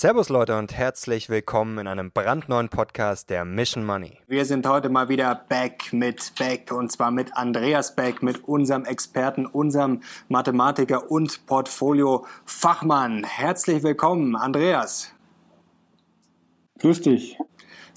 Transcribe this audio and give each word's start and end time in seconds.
Servus 0.00 0.28
Leute 0.28 0.56
und 0.56 0.72
herzlich 0.72 1.28
willkommen 1.28 1.78
in 1.78 1.88
einem 1.88 2.12
brandneuen 2.12 2.68
Podcast 2.68 3.30
der 3.30 3.44
Mission 3.44 3.84
Money. 3.84 4.16
Wir 4.28 4.44
sind 4.44 4.64
heute 4.64 4.90
mal 4.90 5.08
wieder 5.08 5.34
back 5.34 5.92
mit 5.92 6.34
Beck 6.38 6.70
und 6.70 6.92
zwar 6.92 7.10
mit 7.10 7.36
Andreas 7.36 7.96
Beck, 7.96 8.22
mit 8.22 8.44
unserem 8.44 8.84
Experten, 8.84 9.44
unserem 9.44 10.02
Mathematiker 10.28 11.10
und 11.10 11.44
Portfolio-Fachmann. 11.46 13.24
Herzlich 13.24 13.82
willkommen, 13.82 14.36
Andreas. 14.36 15.12
Grüß 16.78 17.00
dich. 17.00 17.36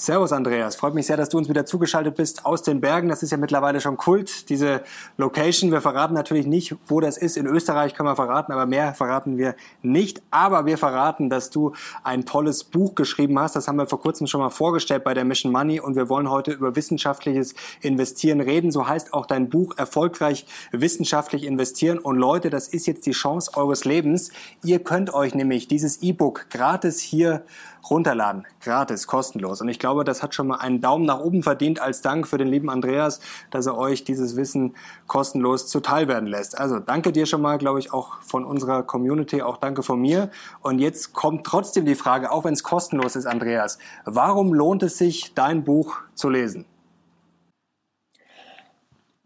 Servus 0.02 0.32
Andreas, 0.32 0.76
freut 0.78 0.96
mich 0.96 1.06
sehr, 1.06 1.16
dass 1.16 1.30
du 1.30 1.38
uns 1.38 1.48
wieder 1.48 1.64
zugeschaltet 1.64 2.16
bist 2.16 2.44
aus 2.44 2.64
den 2.64 2.82
Bergen. 2.82 3.08
Das 3.08 3.22
ist 3.22 3.30
ja 3.30 3.38
mittlerweile 3.38 3.80
schon 3.82 3.98
Kult, 3.98 4.50
diese 4.50 4.82
Location. 5.18 5.72
Wir 5.72 5.80
verraten 5.80 6.16
natürlich 6.16 6.48
nicht, 6.48 6.76
wo 6.88 7.00
das 7.00 7.20
ist. 7.20 7.38
In 7.38 7.46
Österreich 7.46 7.94
können 7.94 8.10
wir 8.10 8.16
verraten, 8.16 8.52
aber 8.52 8.66
mehr 8.66 8.96
verraten 8.96 9.38
wir 9.38 9.54
nicht. 9.84 10.24
Aber 10.32 10.66
wir 10.66 10.80
verraten, 10.80 11.30
dass 11.30 11.52
du 11.52 11.74
ein 12.04 12.26
tolles 12.26 12.64
Buch 12.64 12.96
geschrieben 12.96 13.38
hast. 13.38 13.56
Das 13.56 13.68
haben 13.68 13.76
wir 13.76 13.86
vor 13.86 14.02
kurzem 14.02 14.26
schon 14.26 14.42
mal 14.42 14.50
vorgestellt 14.50 15.04
bei 15.04 15.14
der 15.14 15.24
Mission 15.24 15.52
Money 15.52 15.80
und 15.80 15.96
wir 15.96 16.10
wollen 16.10 16.32
heute 16.32 16.52
über 16.52 16.76
wissenschaftliches 16.76 17.54
Investieren 17.82 18.42
reden. 18.42 18.72
So 18.72 18.88
heißt 18.88 19.14
auch 19.14 19.28
dein 19.28 19.50
Buch 19.50 19.78
Erfolgreich 19.78 20.48
wissenschaftlich 20.72 21.44
investieren. 21.44 22.00
Und 22.00 22.18
Leute, 22.18 22.50
das 22.50 22.68
ist 22.68 22.88
jetzt 22.88 23.06
die 23.06 23.12
Chance 23.12 23.52
eures 23.54 23.86
Lebens. 23.86 24.32
Ihr 24.64 24.80
könnt 24.80 25.14
euch 25.14 25.36
nämlich 25.36 25.68
dieses 25.68 26.02
E-Book 26.02 26.48
gratis 26.50 27.00
hier 27.00 27.44
runterladen. 27.90 28.46
Gratis, 28.62 29.08
kostenlos. 29.08 29.62
Und 29.62 29.70
ich 29.70 29.80
glaube, 29.80 30.04
das 30.04 30.22
hat 30.22 30.36
schon 30.36 30.48
mal 30.48 30.58
einen 30.58 30.82
Daumen 30.82 31.06
nach 31.06 31.20
oben 31.20 31.44
verdient 31.44 31.82
als 31.82 32.02
Dank 32.02 32.28
für 32.28 32.38
den 32.38 32.48
lieben 32.48 32.70
Andreas, 32.70 33.20
dass 33.50 33.66
er 33.66 33.78
euch 33.78 34.04
dieses 34.04 34.36
Wissen 34.36 34.76
kostenlos 35.08 35.68
zuteil 35.68 36.08
werden 36.08 36.28
lässt. 36.28 36.58
Also 36.58 36.80
danke 36.80 37.12
dir 37.12 37.26
schon 37.26 37.42
mal, 37.42 37.58
glaube 37.58 37.80
ich, 37.80 37.94
auch 37.94 38.22
von 38.22 38.46
unserer 38.46 38.84
Community, 38.84 39.42
auch 39.42 39.58
danke 39.58 39.84
von 39.84 40.00
mir. 40.00 40.30
Und 40.62 40.80
jetzt 40.80 41.14
kommt 41.14 41.46
trotzdem 41.46 41.86
die 41.86 41.96
Frage, 41.96 42.32
auch 42.32 42.44
wenn 42.44 42.54
es 42.54 42.64
kostenlos 42.64 43.16
ist, 43.16 43.26
Andreas, 43.26 43.80
warum 44.06 44.54
lohnt 44.54 44.84
es 44.84 44.98
sich, 44.98 45.34
dein 45.34 45.64
Buch 45.64 45.98
zu 46.14 46.30
lesen? 46.30 46.66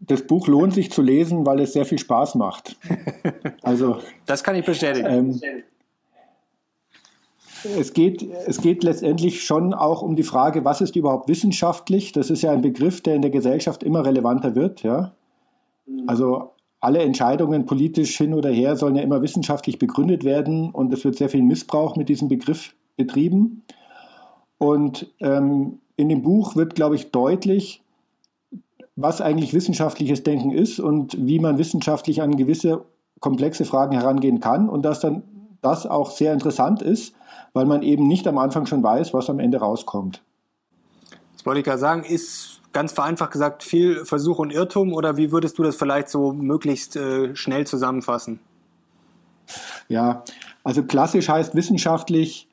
das 0.08 0.22
Buch 0.22 0.46
lohnt 0.46 0.74
sich 0.74 0.92
zu 0.92 1.02
lesen, 1.02 1.46
weil 1.46 1.60
es 1.60 1.72
sehr 1.72 1.84
viel 1.84 1.98
Spaß 1.98 2.34
macht. 2.36 2.76
Also 3.62 3.98
das 4.26 4.44
kann 4.44 4.54
ich 4.54 4.64
bestätigen. 4.64 5.08
Ähm, 5.08 5.40
es 7.64 7.92
geht, 7.92 8.22
es 8.46 8.60
geht 8.60 8.84
letztendlich 8.84 9.44
schon 9.44 9.74
auch 9.74 10.02
um 10.02 10.16
die 10.16 10.22
Frage, 10.22 10.64
was 10.64 10.80
ist 10.80 10.96
überhaupt 10.96 11.28
wissenschaftlich? 11.28 12.12
Das 12.12 12.30
ist 12.30 12.42
ja 12.42 12.52
ein 12.52 12.62
Begriff, 12.62 13.00
der 13.00 13.14
in 13.14 13.22
der 13.22 13.30
Gesellschaft 13.30 13.82
immer 13.82 14.04
relevanter 14.04 14.54
wird. 14.54 14.82
Ja? 14.82 15.14
Also 16.06 16.52
alle 16.80 17.00
Entscheidungen 17.00 17.66
politisch 17.66 18.16
hin 18.16 18.34
oder 18.34 18.50
her 18.50 18.76
sollen 18.76 18.96
ja 18.96 19.02
immer 19.02 19.22
wissenschaftlich 19.22 19.78
begründet 19.78 20.24
werden 20.24 20.70
und 20.70 20.92
es 20.92 21.04
wird 21.04 21.16
sehr 21.16 21.28
viel 21.28 21.42
Missbrauch 21.42 21.96
mit 21.96 22.08
diesem 22.08 22.28
Begriff 22.28 22.74
betrieben. 22.96 23.62
Und 24.58 25.12
ähm, 25.20 25.80
in 25.96 26.08
dem 26.08 26.22
Buch 26.22 26.56
wird, 26.56 26.74
glaube 26.74 26.94
ich, 26.94 27.10
deutlich, 27.10 27.82
was 28.94 29.20
eigentlich 29.20 29.52
wissenschaftliches 29.52 30.22
Denken 30.22 30.52
ist 30.52 30.80
und 30.80 31.16
wie 31.26 31.38
man 31.38 31.58
wissenschaftlich 31.58 32.22
an 32.22 32.36
gewisse 32.36 32.84
komplexe 33.20 33.64
Fragen 33.64 33.92
herangehen 33.92 34.40
kann 34.40 34.68
und 34.68 34.82
dass 34.82 35.00
dann 35.00 35.22
das 35.62 35.86
auch 35.86 36.10
sehr 36.10 36.32
interessant 36.32 36.82
ist, 36.82 37.14
weil 37.52 37.66
man 37.66 37.82
eben 37.82 38.06
nicht 38.06 38.26
am 38.26 38.38
Anfang 38.38 38.66
schon 38.66 38.82
weiß, 38.82 39.14
was 39.14 39.30
am 39.30 39.38
Ende 39.38 39.58
rauskommt. 39.58 40.22
Das 41.32 41.46
wollte 41.46 41.60
ich 41.60 41.64
gerade 41.64 41.78
sagen, 41.78 42.04
ist 42.04 42.60
ganz 42.72 42.92
vereinfacht 42.92 43.30
gesagt 43.30 43.62
viel 43.62 44.04
Versuch 44.04 44.38
und 44.38 44.52
Irrtum 44.52 44.92
oder 44.92 45.16
wie 45.16 45.32
würdest 45.32 45.58
du 45.58 45.62
das 45.62 45.76
vielleicht 45.76 46.08
so 46.08 46.32
möglichst 46.32 46.96
äh, 46.96 47.34
schnell 47.34 47.66
zusammenfassen? 47.66 48.40
Ja, 49.88 50.24
also 50.64 50.82
klassisch 50.82 51.28
heißt 51.28 51.54
wissenschaftlich, 51.54 52.48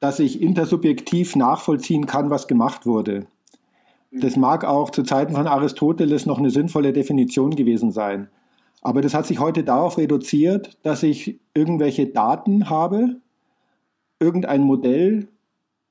dass 0.00 0.18
ich 0.18 0.40
intersubjektiv 0.40 1.36
nachvollziehen 1.36 2.06
kann, 2.06 2.30
was 2.30 2.48
gemacht 2.48 2.86
wurde. 2.86 3.26
Das 4.10 4.34
mag 4.34 4.64
auch 4.64 4.90
zu 4.90 5.04
Zeiten 5.04 5.34
von 5.34 5.46
Aristoteles 5.46 6.26
noch 6.26 6.38
eine 6.38 6.50
sinnvolle 6.50 6.92
Definition 6.92 7.54
gewesen 7.54 7.92
sein. 7.92 8.28
Aber 8.82 9.02
das 9.02 9.14
hat 9.14 9.26
sich 9.26 9.38
heute 9.38 9.62
darauf 9.62 9.98
reduziert, 9.98 10.78
dass 10.82 11.02
ich 11.02 11.38
irgendwelche 11.54 12.06
Daten 12.06 12.70
habe, 12.70 13.20
irgendein 14.18 14.62
Modell, 14.62 15.28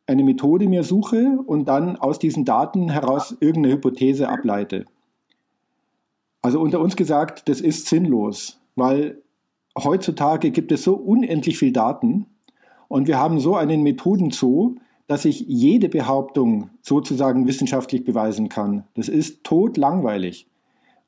eine 0.08 0.24
Methode 0.24 0.68
mir 0.68 0.84
suche 0.84 1.40
und 1.46 1.66
dann 1.66 1.96
aus 1.96 2.18
diesen 2.18 2.44
Daten 2.44 2.90
heraus 2.90 3.38
irgendeine 3.40 3.76
Hypothese 3.76 4.28
ableite. 4.28 4.86
Also 6.42 6.60
unter 6.60 6.80
uns 6.80 6.96
gesagt, 6.96 7.48
das 7.48 7.62
ist 7.62 7.86
sinnlos, 7.88 8.60
weil 8.76 9.22
heutzutage 9.78 10.50
gibt 10.52 10.72
es 10.72 10.84
so 10.84 10.96
unendlich 10.96 11.60
viel 11.60 11.72
Daten 11.72 12.26
und 12.88 13.08
wir 13.08 13.20
haben 13.20 13.40
so 13.40 13.56
einen 13.56 13.84
Methodenzoo, 13.84 14.76
dass 15.06 15.26
ich 15.26 15.42
jede 15.42 15.90
Behauptung 15.90 16.70
sozusagen 16.82 17.48
wissenschaftlich 17.48 18.04
beweisen 18.04 18.50
kann. 18.50 18.86
Das 18.96 19.10
ist 19.10 19.44
totlangweilig. 19.44 20.48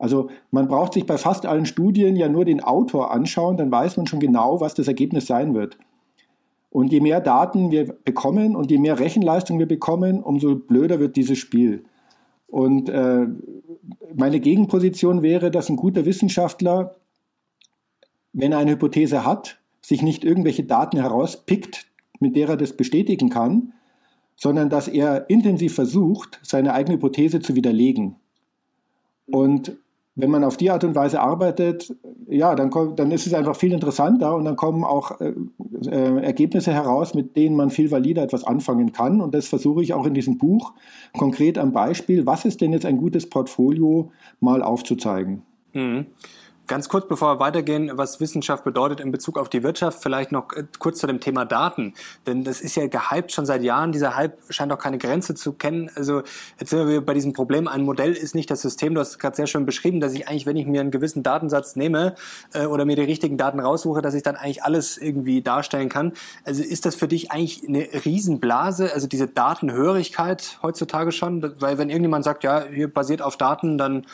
Also 0.01 0.31
man 0.49 0.67
braucht 0.67 0.93
sich 0.93 1.05
bei 1.05 1.19
fast 1.19 1.45
allen 1.45 1.67
Studien 1.67 2.15
ja 2.15 2.27
nur 2.27 2.43
den 2.43 2.63
Autor 2.63 3.11
anschauen, 3.11 3.55
dann 3.55 3.71
weiß 3.71 3.97
man 3.97 4.07
schon 4.07 4.19
genau, 4.19 4.59
was 4.59 4.73
das 4.73 4.87
Ergebnis 4.87 5.27
sein 5.27 5.53
wird. 5.53 5.77
Und 6.71 6.91
je 6.91 7.01
mehr 7.01 7.21
Daten 7.21 7.69
wir 7.69 7.93
bekommen 8.03 8.55
und 8.55 8.71
je 8.71 8.79
mehr 8.79 8.97
Rechenleistung 8.97 9.59
wir 9.59 9.67
bekommen, 9.67 10.23
umso 10.23 10.55
blöder 10.55 10.99
wird 10.99 11.17
dieses 11.17 11.37
Spiel. 11.37 11.83
Und 12.47 12.89
äh, 12.89 13.27
meine 14.15 14.39
Gegenposition 14.39 15.21
wäre, 15.21 15.51
dass 15.51 15.69
ein 15.69 15.75
guter 15.75 16.03
Wissenschaftler, 16.03 16.95
wenn 18.33 18.53
er 18.53 18.57
eine 18.57 18.71
Hypothese 18.71 19.23
hat, 19.23 19.59
sich 19.83 20.01
nicht 20.01 20.23
irgendwelche 20.23 20.63
Daten 20.63 20.97
herauspickt, 20.97 21.85
mit 22.19 22.35
der 22.35 22.49
er 22.49 22.57
das 22.57 22.73
bestätigen 22.75 23.29
kann, 23.29 23.73
sondern 24.35 24.71
dass 24.71 24.87
er 24.87 25.29
intensiv 25.29 25.75
versucht, 25.75 26.39
seine 26.41 26.73
eigene 26.73 26.95
Hypothese 26.95 27.39
zu 27.39 27.55
widerlegen. 27.55 28.15
Und 29.27 29.77
wenn 30.15 30.29
man 30.29 30.43
auf 30.43 30.57
die 30.57 30.69
Art 30.69 30.83
und 30.83 30.95
Weise 30.95 31.21
arbeitet, 31.21 31.95
ja, 32.27 32.55
dann, 32.55 32.69
dann 32.95 33.11
ist 33.11 33.27
es 33.27 33.33
einfach 33.33 33.55
viel 33.55 33.71
interessanter 33.71 34.35
und 34.35 34.45
dann 34.45 34.55
kommen 34.55 34.83
auch 34.83 35.19
äh, 35.21 35.33
äh, 35.85 36.21
Ergebnisse 36.21 36.73
heraus, 36.73 37.13
mit 37.13 37.35
denen 37.35 37.55
man 37.55 37.69
viel 37.69 37.91
valider 37.91 38.21
etwas 38.21 38.43
anfangen 38.43 38.91
kann. 38.91 39.21
Und 39.21 39.33
das 39.33 39.47
versuche 39.47 39.81
ich 39.81 39.93
auch 39.93 40.05
in 40.05 40.13
diesem 40.13 40.37
Buch 40.37 40.73
konkret 41.17 41.57
am 41.57 41.71
Beispiel, 41.71 42.25
was 42.25 42.45
ist 42.45 42.61
denn 42.61 42.73
jetzt 42.73 42.85
ein 42.85 42.97
gutes 42.97 43.29
Portfolio, 43.29 44.11
mal 44.39 44.61
aufzuzeigen. 44.61 45.43
Mhm. 45.73 46.07
Ganz 46.71 46.87
kurz, 46.87 47.05
bevor 47.05 47.35
wir 47.35 47.39
weitergehen, 47.41 47.91
was 47.95 48.21
Wissenschaft 48.21 48.63
bedeutet 48.63 49.01
in 49.01 49.11
Bezug 49.11 49.37
auf 49.37 49.49
die 49.49 49.61
Wirtschaft, 49.61 50.01
vielleicht 50.01 50.31
noch 50.31 50.53
äh, 50.53 50.63
kurz 50.79 50.99
zu 50.99 51.07
dem 51.07 51.19
Thema 51.19 51.43
Daten. 51.43 51.95
Denn 52.25 52.45
das 52.45 52.61
ist 52.61 52.77
ja 52.77 52.87
gehypt 52.87 53.33
schon 53.33 53.45
seit 53.45 53.61
Jahren. 53.61 53.91
Dieser 53.91 54.15
Hype 54.15 54.37
scheint 54.49 54.71
auch 54.71 54.77
keine 54.77 54.97
Grenze 54.97 55.35
zu 55.35 55.51
kennen. 55.51 55.91
Also 55.95 56.21
jetzt 56.61 56.69
sind 56.69 56.87
wir 56.87 57.05
bei 57.05 57.13
diesem 57.13 57.33
Problem. 57.33 57.67
Ein 57.67 57.81
Modell 57.81 58.13
ist 58.13 58.35
nicht 58.35 58.49
das 58.49 58.61
System. 58.61 58.93
Du 58.93 59.01
hast 59.01 59.09
es 59.09 59.19
gerade 59.19 59.35
sehr 59.35 59.47
schön 59.47 59.65
beschrieben, 59.65 59.99
dass 59.99 60.13
ich 60.13 60.29
eigentlich, 60.29 60.45
wenn 60.45 60.55
ich 60.55 60.65
mir 60.65 60.79
einen 60.79 60.91
gewissen 60.91 61.23
Datensatz 61.23 61.75
nehme 61.75 62.15
äh, 62.53 62.65
oder 62.65 62.85
mir 62.85 62.95
die 62.95 63.01
richtigen 63.01 63.37
Daten 63.37 63.59
raussuche, 63.59 64.01
dass 64.01 64.13
ich 64.13 64.23
dann 64.23 64.37
eigentlich 64.37 64.63
alles 64.63 64.97
irgendwie 64.97 65.41
darstellen 65.41 65.89
kann. 65.89 66.13
Also 66.45 66.63
ist 66.63 66.85
das 66.85 66.95
für 66.95 67.09
dich 67.09 67.31
eigentlich 67.33 67.67
eine 67.67 67.85
Riesenblase, 68.05 68.93
also 68.93 69.07
diese 69.07 69.27
Datenhörigkeit 69.27 70.57
heutzutage 70.63 71.11
schon? 71.11 71.43
Weil 71.59 71.77
wenn 71.77 71.89
irgendjemand 71.89 72.23
sagt, 72.23 72.45
ja, 72.45 72.63
hier 72.63 72.87
basiert 72.87 73.21
auf 73.21 73.35
Daten, 73.35 73.77
dann 73.77 74.05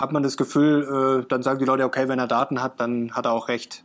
hat 0.00 0.12
man 0.12 0.22
das 0.22 0.36
Gefühl, 0.36 1.22
äh, 1.22 1.26
dann 1.28 1.42
sagen 1.42 1.58
die 1.58 1.66
Leute, 1.66 1.84
okay, 1.84 2.08
wenn 2.08 2.18
er 2.18 2.26
Daten 2.26 2.62
hat, 2.62 2.80
dann 2.80 3.12
hat 3.12 3.26
er 3.26 3.32
auch 3.32 3.48
recht. 3.48 3.84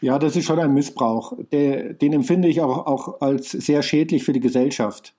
Ja, 0.00 0.18
das 0.18 0.34
ist 0.34 0.46
schon 0.46 0.58
ein 0.58 0.74
Missbrauch. 0.74 1.34
Der, 1.52 1.92
den 1.92 2.12
empfinde 2.12 2.48
ich 2.48 2.60
auch, 2.60 2.86
auch 2.86 3.20
als 3.20 3.50
sehr 3.50 3.82
schädlich 3.82 4.24
für 4.24 4.32
die 4.32 4.40
Gesellschaft. 4.40 5.14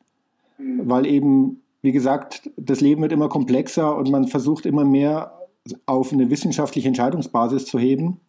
Mhm. 0.58 0.90
Weil 0.90 1.06
eben, 1.06 1.62
wie 1.82 1.92
gesagt, 1.92 2.50
das 2.58 2.82
Leben 2.82 3.02
wird 3.02 3.12
immer 3.12 3.30
komplexer 3.30 3.96
und 3.96 4.10
man 4.10 4.28
versucht 4.28 4.66
immer 4.66 4.84
mehr 4.84 5.38
auf 5.86 6.12
eine 6.12 6.30
wissenschaftliche 6.30 6.88
Entscheidungsbasis 6.88 7.66
zu 7.66 7.80
heben. 7.80 8.20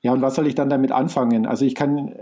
Ja, 0.00 0.12
und 0.12 0.22
was 0.22 0.34
soll 0.34 0.46
ich 0.46 0.54
dann 0.54 0.70
damit 0.70 0.90
anfangen? 0.90 1.46
Also 1.46 1.64
ich 1.64 1.74
kann, 1.74 2.14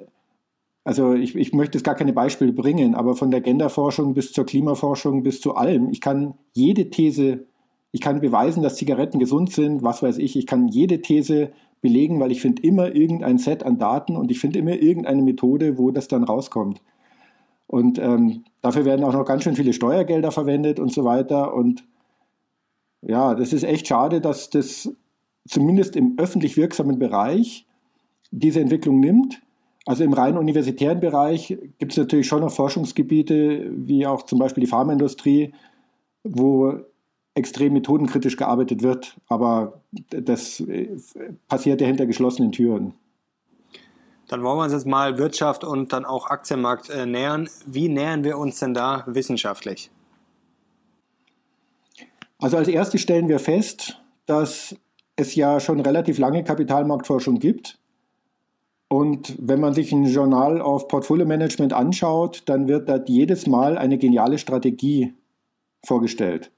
also 0.86 1.12
ich, 1.14 1.34
ich 1.34 1.52
möchte 1.52 1.76
jetzt 1.76 1.84
gar 1.84 1.94
keine 1.94 2.12
Beispiele 2.12 2.52
bringen, 2.52 2.94
aber 2.94 3.14
von 3.14 3.30
der 3.30 3.42
Genderforschung 3.42 4.14
bis 4.14 4.32
zur 4.32 4.46
Klimaforschung 4.46 5.22
bis 5.22 5.40
zu 5.40 5.54
allem, 5.54 5.90
ich 5.90 6.00
kann 6.00 6.34
jede 6.54 6.88
These 6.88 7.46
ich 7.96 8.02
kann 8.02 8.20
beweisen, 8.20 8.62
dass 8.62 8.76
Zigaretten 8.76 9.18
gesund 9.18 9.52
sind, 9.52 9.82
was 9.82 10.02
weiß 10.02 10.18
ich. 10.18 10.36
Ich 10.36 10.46
kann 10.46 10.68
jede 10.68 11.00
These 11.00 11.50
belegen, 11.80 12.20
weil 12.20 12.30
ich 12.30 12.42
finde 12.42 12.62
immer 12.62 12.94
irgendein 12.94 13.38
Set 13.38 13.62
an 13.62 13.78
Daten 13.78 14.16
und 14.16 14.30
ich 14.30 14.38
finde 14.38 14.58
immer 14.58 14.72
irgendeine 14.72 15.22
Methode, 15.22 15.78
wo 15.78 15.90
das 15.90 16.06
dann 16.06 16.22
rauskommt. 16.22 16.82
Und 17.66 17.98
ähm, 17.98 18.44
dafür 18.60 18.84
werden 18.84 19.02
auch 19.02 19.14
noch 19.14 19.24
ganz 19.24 19.44
schön 19.44 19.56
viele 19.56 19.72
Steuergelder 19.72 20.30
verwendet 20.30 20.78
und 20.78 20.92
so 20.92 21.04
weiter. 21.04 21.54
Und 21.54 21.86
ja, 23.00 23.34
das 23.34 23.54
ist 23.54 23.64
echt 23.64 23.88
schade, 23.88 24.20
dass 24.20 24.50
das 24.50 24.92
zumindest 25.48 25.96
im 25.96 26.18
öffentlich 26.18 26.58
wirksamen 26.58 26.98
Bereich 26.98 27.66
diese 28.30 28.60
Entwicklung 28.60 29.00
nimmt. 29.00 29.40
Also 29.86 30.02
im 30.02 30.12
rein 30.12 30.36
universitären 30.36 30.98
Bereich 30.98 31.56
gibt 31.78 31.92
es 31.92 31.98
natürlich 31.98 32.26
schon 32.26 32.40
noch 32.40 32.50
Forschungsgebiete, 32.50 33.70
wie 33.70 34.06
auch 34.06 34.24
zum 34.24 34.40
Beispiel 34.40 34.62
die 34.62 34.70
Pharmaindustrie, 34.70 35.54
wo 36.24 36.80
extrem 37.34 37.74
methodenkritisch 37.74 38.36
gearbeitet 38.36 38.82
wird, 38.82 39.16
aber 39.28 39.80
das 40.10 40.60
äh, 40.60 40.96
passiert 41.48 41.80
ja 41.80 41.86
hinter 41.86 42.06
geschlossenen 42.06 42.50
Türen. 42.50 42.94
Dann 44.28 44.42
wollen 44.42 44.58
wir 44.58 44.64
uns 44.64 44.72
jetzt 44.72 44.86
mal 44.86 45.18
Wirtschaft 45.18 45.62
und 45.62 45.92
dann 45.92 46.04
auch 46.04 46.30
Aktienmarkt 46.30 46.90
äh, 46.90 47.06
nähern. 47.06 47.48
Wie 47.64 47.88
nähern 47.88 48.24
wir 48.24 48.38
uns 48.38 48.58
denn 48.58 48.74
da 48.74 49.04
wissenschaftlich? 49.06 49.90
Also 52.38 52.56
als 52.56 52.68
erstes 52.68 53.02
stellen 53.02 53.28
wir 53.28 53.38
fest, 53.38 54.02
dass 54.26 54.74
es 55.14 55.34
ja 55.34 55.60
schon 55.60 55.80
relativ 55.80 56.18
lange 56.18 56.42
Kapitalmarktforschung 56.42 57.38
gibt. 57.38 57.78
Und 58.88 59.36
wenn 59.40 59.60
man 59.60 59.74
sich 59.74 59.92
ein 59.92 60.04
Journal 60.04 60.60
auf 60.60 60.86
Portfolio 60.88 61.26
Management 61.26 61.72
anschaut, 61.72 62.42
dann 62.46 62.68
wird 62.68 62.88
dort 62.88 63.08
jedes 63.08 63.46
Mal 63.46 63.78
eine 63.78 63.98
geniale 63.98 64.38
Strategie 64.38 65.14
vorgestellt. 65.84 66.52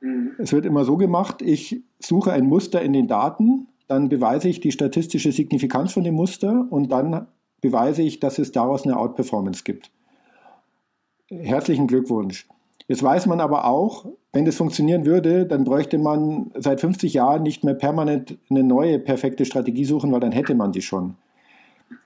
Mhm. 0.00 0.32
Es 0.38 0.52
wird 0.52 0.64
immer 0.64 0.84
so 0.84 0.96
gemacht, 0.96 1.42
ich 1.42 1.82
suche 1.98 2.32
ein 2.32 2.46
Muster 2.46 2.80
in 2.80 2.92
den 2.92 3.08
Daten, 3.08 3.68
dann 3.88 4.08
beweise 4.08 4.48
ich 4.48 4.60
die 4.60 4.72
statistische 4.72 5.32
Signifikanz 5.32 5.92
von 5.92 6.04
dem 6.04 6.14
Muster 6.14 6.66
und 6.70 6.90
dann 6.90 7.26
beweise 7.60 8.02
ich, 8.02 8.20
dass 8.20 8.38
es 8.38 8.52
daraus 8.52 8.84
eine 8.84 8.96
Outperformance 8.96 9.64
gibt. 9.64 9.90
Herzlichen 11.28 11.86
Glückwunsch. 11.86 12.48
Jetzt 12.88 13.02
weiß 13.02 13.26
man 13.26 13.40
aber 13.40 13.64
auch, 13.64 14.06
wenn 14.32 14.44
das 14.44 14.56
funktionieren 14.56 15.04
würde, 15.06 15.44
dann 15.44 15.64
bräuchte 15.64 15.98
man 15.98 16.52
seit 16.54 16.80
50 16.80 17.14
Jahren 17.14 17.42
nicht 17.42 17.64
mehr 17.64 17.74
permanent 17.74 18.38
eine 18.48 18.62
neue 18.62 18.98
perfekte 18.98 19.44
Strategie 19.44 19.84
suchen, 19.84 20.12
weil 20.12 20.20
dann 20.20 20.32
hätte 20.32 20.54
man 20.54 20.72
die 20.72 20.82
schon. 20.82 21.16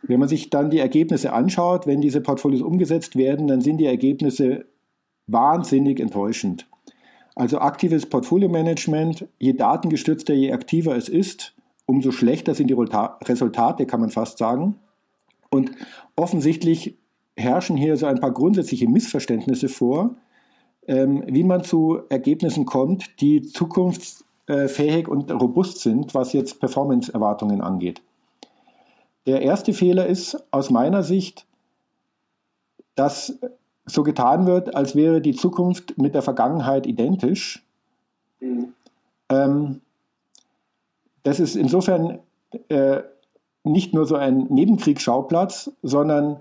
Wenn 0.03 0.21
man 0.21 0.29
sich 0.29 0.51
dann 0.51 0.71
die 0.71 0.79
Ergebnisse 0.79 1.33
anschaut, 1.33 1.87
wenn 1.87 2.01
diese 2.01 2.21
Portfolios 2.21 2.63
umgesetzt 2.63 3.17
werden, 3.17 3.47
dann 3.47 3.61
sind 3.61 3.79
die 3.79 3.87
Ergebnisse 3.87 4.67
wahnsinnig 5.27 6.01
enttäuschend. 6.01 6.67
Also 7.35 7.59
aktives 7.59 8.07
Portfolio-Management, 8.07 9.27
je 9.39 9.53
datengestützter, 9.53 10.35
je 10.35 10.53
aktiver 10.53 10.97
es 10.97 11.09
ist, 11.09 11.55
umso 11.87 12.11
schlechter 12.11 12.55
sind 12.55 12.69
die 12.69 12.75
Resultate, 12.75 13.87
kann 13.87 14.01
man 14.01 14.11
fast 14.11 14.39
sagen. 14.39 14.77
Und 15.51 15.73
offensichtlich 16.17 16.97
herrschen 17.37 17.77
hier 17.77 17.97
so 17.97 18.07
ein 18.07 18.21
paar 18.21 18.33
grundsätzliche 18.33 18.89
Missverständnisse 18.89 19.69
vor, 19.69 20.17
ähm, 20.87 21.25
wie 21.27 21.45
man 21.45 21.65
zu 21.65 22.01
Ergebnissen 22.09 22.67
kommt, 22.67 23.21
die 23.21 23.43
zukunftsfähig 23.43 25.09
und 25.09 25.31
robust 25.31 25.81
sind, 25.81 26.15
was 26.15 26.33
jetzt 26.33 26.61
Performance-Erwartungen 26.61 27.61
angeht. 27.61 28.03
Der 29.31 29.43
erste 29.43 29.73
Fehler 29.73 30.09
ist 30.09 30.43
aus 30.51 30.71
meiner 30.71 31.05
Sicht, 31.05 31.47
dass 32.97 33.39
so 33.87 34.03
getan 34.03 34.49
wird, 34.49 34.75
als 34.75 34.97
wäre 34.97 35.21
die 35.21 35.37
Zukunft 35.37 35.97
mit 35.99 36.17
der 36.17 36.23
Vergangenheit 36.23 36.85
identisch. 36.85 37.65
Mhm. 38.41 38.73
Ähm, 39.29 39.83
das 41.23 41.39
ist 41.39 41.55
insofern 41.55 42.19
äh, 42.71 43.03
nicht 43.63 43.95
nur 43.95 44.05
so 44.05 44.17
ein 44.17 44.49
Nebenkriegsschauplatz, 44.51 45.71
sondern 45.81 46.41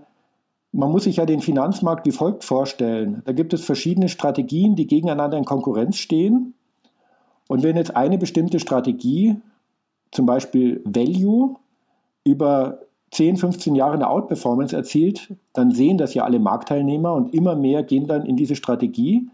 man 0.72 0.92
muss 0.92 1.04
sich 1.04 1.18
ja 1.18 1.28
den 1.28 1.42
Finanzmarkt 1.42 2.08
wie 2.08 2.12
folgt 2.12 2.44
vorstellen. 2.44 3.22
Da 3.26 3.34
gibt 3.34 3.54
es 3.54 3.64
verschiedene 3.64 4.10
Strategien, 4.10 4.76
die 4.76 4.88
gegeneinander 4.88 5.38
in 5.38 5.46
Konkurrenz 5.46 5.98
stehen. 5.98 6.56
Und 7.48 7.62
wenn 7.62 7.78
jetzt 7.78 7.96
eine 7.96 8.18
bestimmte 8.18 8.60
Strategie, 8.60 9.40
zum 10.10 10.26
Beispiel 10.26 10.82
Value, 10.86 11.56
über 12.30 12.80
10, 13.12 13.38
15 13.38 13.76
Jahre 13.76 13.94
eine 13.94 14.10
Outperformance 14.10 14.76
erzielt, 14.76 15.34
dann 15.54 15.72
sehen 15.72 15.98
das 15.98 16.14
ja 16.14 16.24
alle 16.24 16.40
Marktteilnehmer 16.40 17.14
und 17.14 17.34
immer 17.34 17.56
mehr 17.56 17.84
gehen 17.84 18.08
dann 18.08 18.26
in 18.26 18.36
diese 18.38 18.56
Strategie. 18.56 19.28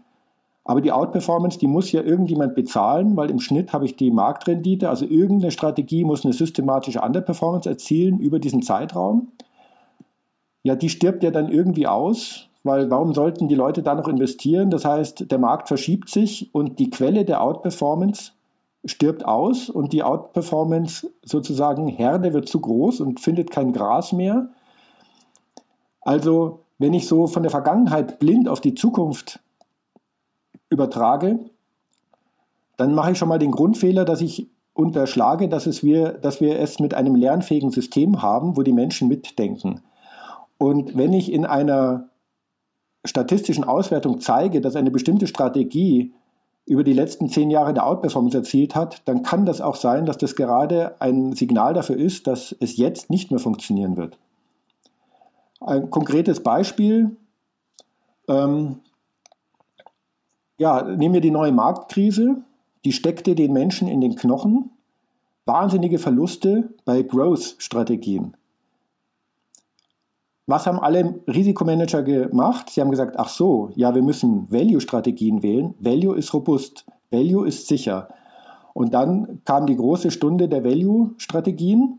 Aber 0.64 0.80
die 0.80 0.92
Outperformance, 0.92 1.58
die 1.58 1.66
muss 1.66 1.92
ja 1.92 2.02
irgendjemand 2.02 2.54
bezahlen, 2.54 3.16
weil 3.16 3.30
im 3.30 3.38
Schnitt 3.38 3.72
habe 3.72 3.84
ich 3.84 3.96
die 3.96 4.10
Marktrendite, 4.10 4.88
also 4.88 5.04
irgendeine 5.04 5.52
Strategie 5.52 6.04
muss 6.04 6.24
eine 6.24 6.32
systematische 6.32 7.00
Underperformance 7.00 7.68
erzielen 7.68 8.18
über 8.18 8.38
diesen 8.38 8.62
Zeitraum 8.62 9.28
ja, 10.66 10.74
die 10.74 10.88
stirbt 10.88 11.22
ja 11.22 11.30
dann 11.30 11.48
irgendwie 11.48 11.86
aus, 11.86 12.48
weil 12.64 12.90
warum 12.90 13.14
sollten 13.14 13.46
die 13.46 13.54
Leute 13.54 13.84
da 13.84 13.94
noch 13.94 14.08
investieren? 14.08 14.68
Das 14.68 14.84
heißt, 14.84 15.30
der 15.30 15.38
Markt 15.38 15.68
verschiebt 15.68 16.10
sich 16.10 16.52
und 16.52 16.80
die 16.80 16.90
Quelle 16.90 17.24
der 17.24 17.40
Outperformance 17.40 18.32
stirbt 18.86 19.24
aus 19.24 19.68
und 19.68 19.92
die 19.92 20.02
Outperformance 20.02 21.10
sozusagen 21.24 21.88
Herde 21.88 22.32
wird 22.32 22.48
zu 22.48 22.60
groß 22.60 23.00
und 23.00 23.20
findet 23.20 23.50
kein 23.50 23.72
Gras 23.72 24.12
mehr. 24.12 24.48
Also, 26.00 26.60
wenn 26.78 26.94
ich 26.94 27.06
so 27.06 27.26
von 27.26 27.42
der 27.42 27.50
Vergangenheit 27.50 28.18
blind 28.18 28.48
auf 28.48 28.60
die 28.60 28.74
Zukunft 28.74 29.40
übertrage, 30.70 31.40
dann 32.76 32.94
mache 32.94 33.12
ich 33.12 33.18
schon 33.18 33.28
mal 33.28 33.38
den 33.38 33.50
Grundfehler, 33.50 34.04
dass 34.04 34.20
ich 34.20 34.48
unterschlage, 34.74 35.48
dass, 35.48 35.66
es 35.66 35.82
wir, 35.82 36.12
dass 36.12 36.40
wir 36.40 36.58
es 36.58 36.78
mit 36.78 36.94
einem 36.94 37.14
lernfähigen 37.14 37.70
System 37.70 38.22
haben, 38.22 38.56
wo 38.56 38.62
die 38.62 38.72
Menschen 38.72 39.08
mitdenken. 39.08 39.80
Und 40.58 40.96
wenn 40.96 41.12
ich 41.12 41.32
in 41.32 41.46
einer 41.46 42.08
statistischen 43.04 43.64
Auswertung 43.64 44.20
zeige, 44.20 44.60
dass 44.60 44.76
eine 44.76 44.90
bestimmte 44.90 45.26
Strategie 45.26 46.12
über 46.66 46.82
die 46.82 46.92
letzten 46.92 47.28
zehn 47.28 47.50
Jahre 47.50 47.68
eine 47.68 47.84
Outperformance 47.84 48.36
erzielt 48.36 48.74
hat, 48.74 49.02
dann 49.06 49.22
kann 49.22 49.46
das 49.46 49.60
auch 49.60 49.76
sein, 49.76 50.04
dass 50.04 50.18
das 50.18 50.34
gerade 50.34 51.00
ein 51.00 51.32
Signal 51.32 51.74
dafür 51.74 51.96
ist, 51.96 52.26
dass 52.26 52.54
es 52.58 52.76
jetzt 52.76 53.08
nicht 53.08 53.30
mehr 53.30 53.38
funktionieren 53.38 53.96
wird. 53.96 54.18
Ein 55.60 55.90
konkretes 55.90 56.42
Beispiel. 56.42 57.16
Ähm, 58.28 58.80
ja, 60.58 60.82
nehmen 60.82 61.14
wir 61.14 61.20
die 61.20 61.30
neue 61.30 61.52
Marktkrise. 61.52 62.42
Die 62.84 62.92
steckte 62.92 63.34
den 63.36 63.52
Menschen 63.52 63.86
in 63.88 64.00
den 64.00 64.16
Knochen. 64.16 64.70
Wahnsinnige 65.44 66.00
Verluste 66.00 66.70
bei 66.84 67.02
Growth-Strategien. 67.02 68.36
Was 70.48 70.66
haben 70.66 70.78
alle 70.78 71.20
Risikomanager 71.26 72.04
gemacht? 72.04 72.70
Sie 72.70 72.80
haben 72.80 72.92
gesagt, 72.92 73.18
ach 73.18 73.28
so, 73.28 73.70
ja, 73.74 73.96
wir 73.96 74.02
müssen 74.02 74.50
Value-Strategien 74.50 75.42
wählen. 75.42 75.74
Value 75.80 76.16
ist 76.16 76.32
robust, 76.32 76.86
Value 77.10 77.46
ist 77.48 77.66
sicher. 77.66 78.08
Und 78.72 78.94
dann 78.94 79.40
kam 79.44 79.66
die 79.66 79.74
große 79.74 80.12
Stunde 80.12 80.48
der 80.48 80.62
Value-Strategien. 80.62 81.98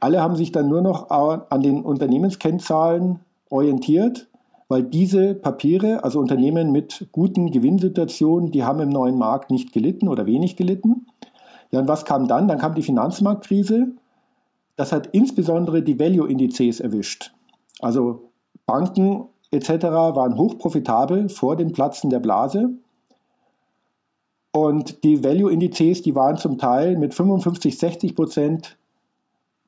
Alle 0.00 0.20
haben 0.20 0.34
sich 0.34 0.50
dann 0.50 0.68
nur 0.68 0.82
noch 0.82 1.10
an 1.10 1.60
den 1.62 1.82
Unternehmenskennzahlen 1.82 3.20
orientiert, 3.50 4.28
weil 4.68 4.82
diese 4.82 5.34
Papiere, 5.34 6.02
also 6.02 6.18
Unternehmen 6.18 6.72
mit 6.72 7.08
guten 7.12 7.50
Gewinnsituationen, 7.50 8.50
die 8.50 8.64
haben 8.64 8.80
im 8.80 8.88
neuen 8.88 9.18
Markt 9.18 9.50
nicht 9.50 9.72
gelitten 9.72 10.08
oder 10.08 10.26
wenig 10.26 10.56
gelitten. 10.56 11.06
Ja, 11.70 11.80
und 11.80 11.88
was 11.88 12.04
kam 12.04 12.26
dann? 12.26 12.48
Dann 12.48 12.58
kam 12.58 12.74
die 12.74 12.82
Finanzmarktkrise. 12.82 13.92
Das 14.74 14.90
hat 14.90 15.08
insbesondere 15.12 15.82
die 15.82 16.00
Value-Indizes 16.00 16.80
erwischt. 16.80 17.32
Also 17.80 18.30
Banken 18.66 19.24
etc. 19.50 19.68
waren 19.84 20.36
hochprofitabel 20.36 21.28
vor 21.28 21.56
dem 21.56 21.72
Platzen 21.72 22.10
der 22.10 22.20
Blase. 22.20 22.70
Und 24.52 25.04
die 25.04 25.22
Value-Indizes, 25.22 26.02
die 26.02 26.14
waren 26.14 26.36
zum 26.36 26.58
Teil 26.58 26.96
mit 26.96 27.14
55, 27.14 27.78
60 27.78 28.16
Prozent 28.16 28.78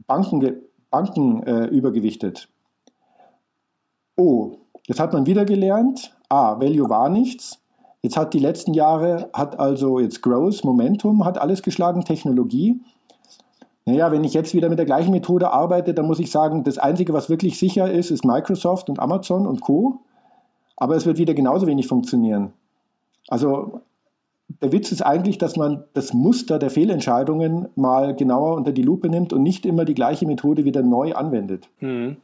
Banken, 0.06 0.62
Banken 0.90 1.42
äh, 1.44 1.66
übergewichtet. 1.66 2.48
Oh, 4.16 4.58
jetzt 4.86 5.00
hat 5.00 5.12
man 5.12 5.26
wieder 5.26 5.44
gelernt, 5.44 6.14
ah, 6.28 6.60
Value 6.60 6.88
war 6.88 7.08
nichts. 7.08 7.60
Jetzt 8.02 8.16
hat 8.16 8.34
die 8.34 8.40
letzten 8.40 8.74
Jahre, 8.74 9.30
hat 9.32 9.60
also 9.60 10.00
jetzt 10.00 10.22
Growth, 10.22 10.64
Momentum, 10.64 11.24
hat 11.24 11.38
alles 11.38 11.62
geschlagen, 11.62 12.04
Technologie. 12.04 12.80
Naja, 13.84 14.12
wenn 14.12 14.24
ich 14.24 14.32
jetzt 14.32 14.54
wieder 14.54 14.68
mit 14.68 14.78
der 14.78 14.86
gleichen 14.86 15.10
Methode 15.10 15.52
arbeite, 15.52 15.92
dann 15.92 16.06
muss 16.06 16.20
ich 16.20 16.30
sagen, 16.30 16.62
das 16.62 16.78
Einzige, 16.78 17.12
was 17.12 17.28
wirklich 17.28 17.58
sicher 17.58 17.90
ist, 17.90 18.10
ist 18.10 18.24
Microsoft 18.24 18.88
und 18.88 19.00
Amazon 19.00 19.46
und 19.46 19.60
Co. 19.60 20.00
Aber 20.76 20.96
es 20.96 21.04
wird 21.04 21.18
wieder 21.18 21.34
genauso 21.34 21.66
wenig 21.66 21.88
funktionieren. 21.88 22.52
Also 23.28 23.80
der 24.60 24.72
Witz 24.72 24.92
ist 24.92 25.02
eigentlich, 25.02 25.38
dass 25.38 25.56
man 25.56 25.84
das 25.94 26.12
Muster 26.12 26.58
der 26.58 26.70
Fehlentscheidungen 26.70 27.68
mal 27.74 28.14
genauer 28.14 28.56
unter 28.56 28.72
die 28.72 28.82
Lupe 28.82 29.08
nimmt 29.08 29.32
und 29.32 29.42
nicht 29.42 29.66
immer 29.66 29.84
die 29.84 29.94
gleiche 29.94 30.26
Methode 30.26 30.64
wieder 30.64 30.82
neu 30.82 31.14
anwendet. 31.14 31.68
Hm. 31.78 32.16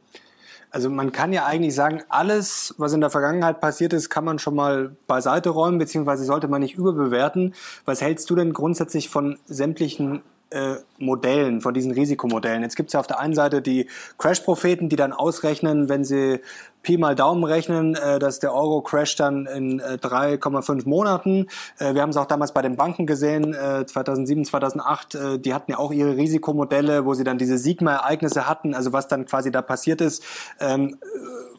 Also 0.71 0.89
man 0.89 1.11
kann 1.11 1.33
ja 1.33 1.45
eigentlich 1.45 1.73
sagen, 1.73 2.03
alles, 2.09 2.75
was 2.77 2.93
in 2.93 3.01
der 3.01 3.09
Vergangenheit 3.09 3.59
passiert 3.59 3.91
ist, 3.91 4.09
kann 4.09 4.23
man 4.23 4.37
schon 4.37 4.55
mal 4.55 4.95
beiseite 5.07 5.49
räumen, 5.49 5.79
beziehungsweise 5.79 6.25
sollte 6.25 6.47
man 6.47 6.61
nicht 6.61 6.75
überbewerten. 6.75 7.55
Was 7.85 8.01
hältst 8.01 8.29
du 8.29 8.35
denn 8.35 8.53
grundsätzlich 8.53 9.09
von 9.09 9.39
sämtlichen 9.45 10.21
äh, 10.51 10.75
Modellen, 10.97 11.61
von 11.61 11.73
diesen 11.73 11.91
Risikomodellen. 11.91 12.63
Jetzt 12.63 12.75
gibt 12.75 12.89
es 12.89 12.93
ja 12.93 12.99
auf 12.99 13.07
der 13.07 13.19
einen 13.19 13.35
Seite 13.35 13.61
die 13.61 13.87
Crash-Propheten, 14.17 14.89
die 14.89 14.95
dann 14.95 15.13
ausrechnen, 15.13 15.89
wenn 15.89 16.03
sie 16.03 16.41
Pi 16.81 16.97
mal 16.97 17.15
Daumen 17.15 17.43
rechnen, 17.43 17.95
äh, 17.95 18.19
dass 18.19 18.39
der 18.39 18.53
Euro 18.53 18.81
crasht 18.81 19.19
dann 19.19 19.45
in 19.45 19.79
äh, 19.79 19.97
3,5 20.01 20.87
Monaten. 20.87 21.47
Äh, 21.77 21.93
wir 21.93 22.01
haben 22.01 22.11
es 22.11 22.17
auch 22.17 22.25
damals 22.25 22.53
bei 22.53 22.61
den 22.61 22.77
Banken 22.77 23.05
gesehen, 23.05 23.53
äh, 23.53 23.85
2007, 23.85 24.45
2008. 24.45 25.15
Äh, 25.15 25.39
die 25.39 25.53
hatten 25.53 25.71
ja 25.71 25.77
auch 25.77 25.91
ihre 25.91 26.15
Risikomodelle, 26.15 27.05
wo 27.05 27.13
sie 27.13 27.23
dann 27.23 27.37
diese 27.37 27.57
Sigma-Ereignisse 27.57 28.47
hatten. 28.47 28.73
Also 28.73 28.93
was 28.93 29.07
dann 29.07 29.25
quasi 29.25 29.51
da 29.51 29.61
passiert 29.61 29.99
ist, 29.99 30.23
ähm, 30.59 30.97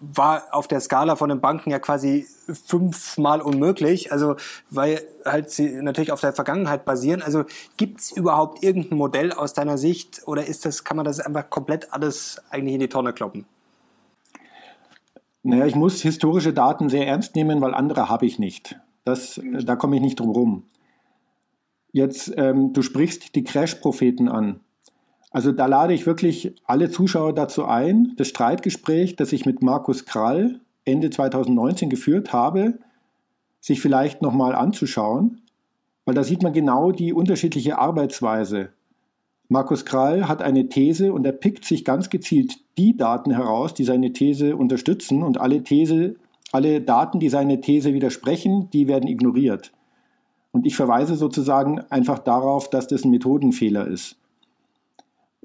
war 0.01 0.45
auf 0.53 0.69
der 0.69 0.81
Skala 0.81 1.17
von 1.17 1.29
den 1.29 1.41
Banken 1.41 1.71
ja 1.71 1.79
quasi 1.79 2.27
fünfmal 2.67 3.43
unmöglich. 3.43 4.13
Also 4.13 4.37
weil 4.71 5.03
halt 5.25 5.51
sie 5.51 5.83
natürlich 5.83 6.13
auf 6.13 6.21
der 6.21 6.33
Vergangenheit 6.33 6.85
basieren. 6.87 7.23
Also 7.23 7.45
gibt 7.77 8.01
es 8.01 8.11
überhaupt 8.11 8.63
irgendein 8.63 8.97
Modell 8.97 9.33
aus 9.33 9.53
deiner 9.53 9.77
Sicht 9.77 10.23
oder 10.27 10.47
ist 10.47 10.65
das, 10.65 10.85
kann 10.85 10.97
man 10.97 11.05
das 11.05 11.21
einfach 11.21 11.51
komplett 11.51 11.93
alles 11.93 12.41
eigentlich 12.51 12.75
in 12.75 12.81
die 12.81 12.89
Tonne 12.89 13.13
kloppen? 13.13 13.45
Naja, 15.43 15.67
ich 15.67 15.75
muss 15.75 16.03
historische 16.03 16.53
Daten 16.53 16.89
sehr 16.89 17.07
ernst 17.07 17.35
nehmen, 17.35 17.61
weil 17.61 17.75
andere 17.75 18.09
habe 18.09 18.27
ich 18.27 18.39
nicht. 18.39 18.79
Das, 19.05 19.41
da 19.65 19.77
komme 19.77 19.97
ich 19.97 20.03
nicht 20.03 20.21
drum 20.21 20.31
rum. 20.31 20.65
Jetzt, 21.93 22.33
ähm, 22.37 22.73
du 22.73 22.83
sprichst 22.83 23.35
die 23.35 23.43
Crash-Propheten 23.43 24.29
an. 24.29 24.61
Also 25.31 25.53
da 25.53 25.67
lade 25.67 25.95
ich 25.95 26.07
wirklich 26.07 26.55
alle 26.65 26.91
Zuschauer 26.91 27.35
dazu 27.35 27.65
ein, 27.65 28.15
das 28.17 28.29
Streitgespräch, 28.29 29.17
das 29.17 29.33
ich 29.33 29.47
mit 29.47 29.63
Markus 29.63 30.05
Krall 30.05 30.61
Ende 30.85 31.11
2019 31.11 31.89
geführt 31.89 32.33
habe, 32.33 32.79
sich 33.61 33.81
vielleicht 33.81 34.23
nochmal 34.23 34.55
anzuschauen, 34.55 35.43
weil 36.05 36.15
da 36.15 36.25
sieht 36.25 36.43
man 36.43 36.53
genau 36.53 36.93
die 36.93 37.13
unterschiedliche 37.13 37.79
Arbeitsweise 37.79 38.73
Markus 39.53 39.85
Krall 39.85 40.29
hat 40.29 40.43
eine 40.43 40.69
These 40.69 41.13
und 41.13 41.27
er 41.27 41.33
pickt 41.33 41.65
sich 41.65 41.85
ganz 41.85 42.09
gezielt 42.09 42.61
die 42.79 42.97
Daten 42.97 43.33
heraus, 43.33 43.75
die 43.75 43.83
seine 43.83 44.13
These 44.13 44.57
unterstützen 44.57 45.25
und 45.25 45.41
alle 45.41 45.65
These, 45.65 46.15
alle 46.53 46.81
Daten, 46.81 47.19
die 47.19 47.29
seine 47.29 47.61
These 47.61 47.93
widersprechen, 47.93 48.71
die 48.71 48.87
werden 48.87 49.09
ignoriert. 49.09 49.73
Und 50.53 50.67
ich 50.67 50.77
verweise 50.77 51.17
sozusagen 51.17 51.81
einfach 51.91 52.21
darauf, 52.21 52.71
dass 52.71 52.87
das 52.87 53.05
ein 53.05 53.11
Methodenfehler 53.11 53.89
ist. 53.89 54.17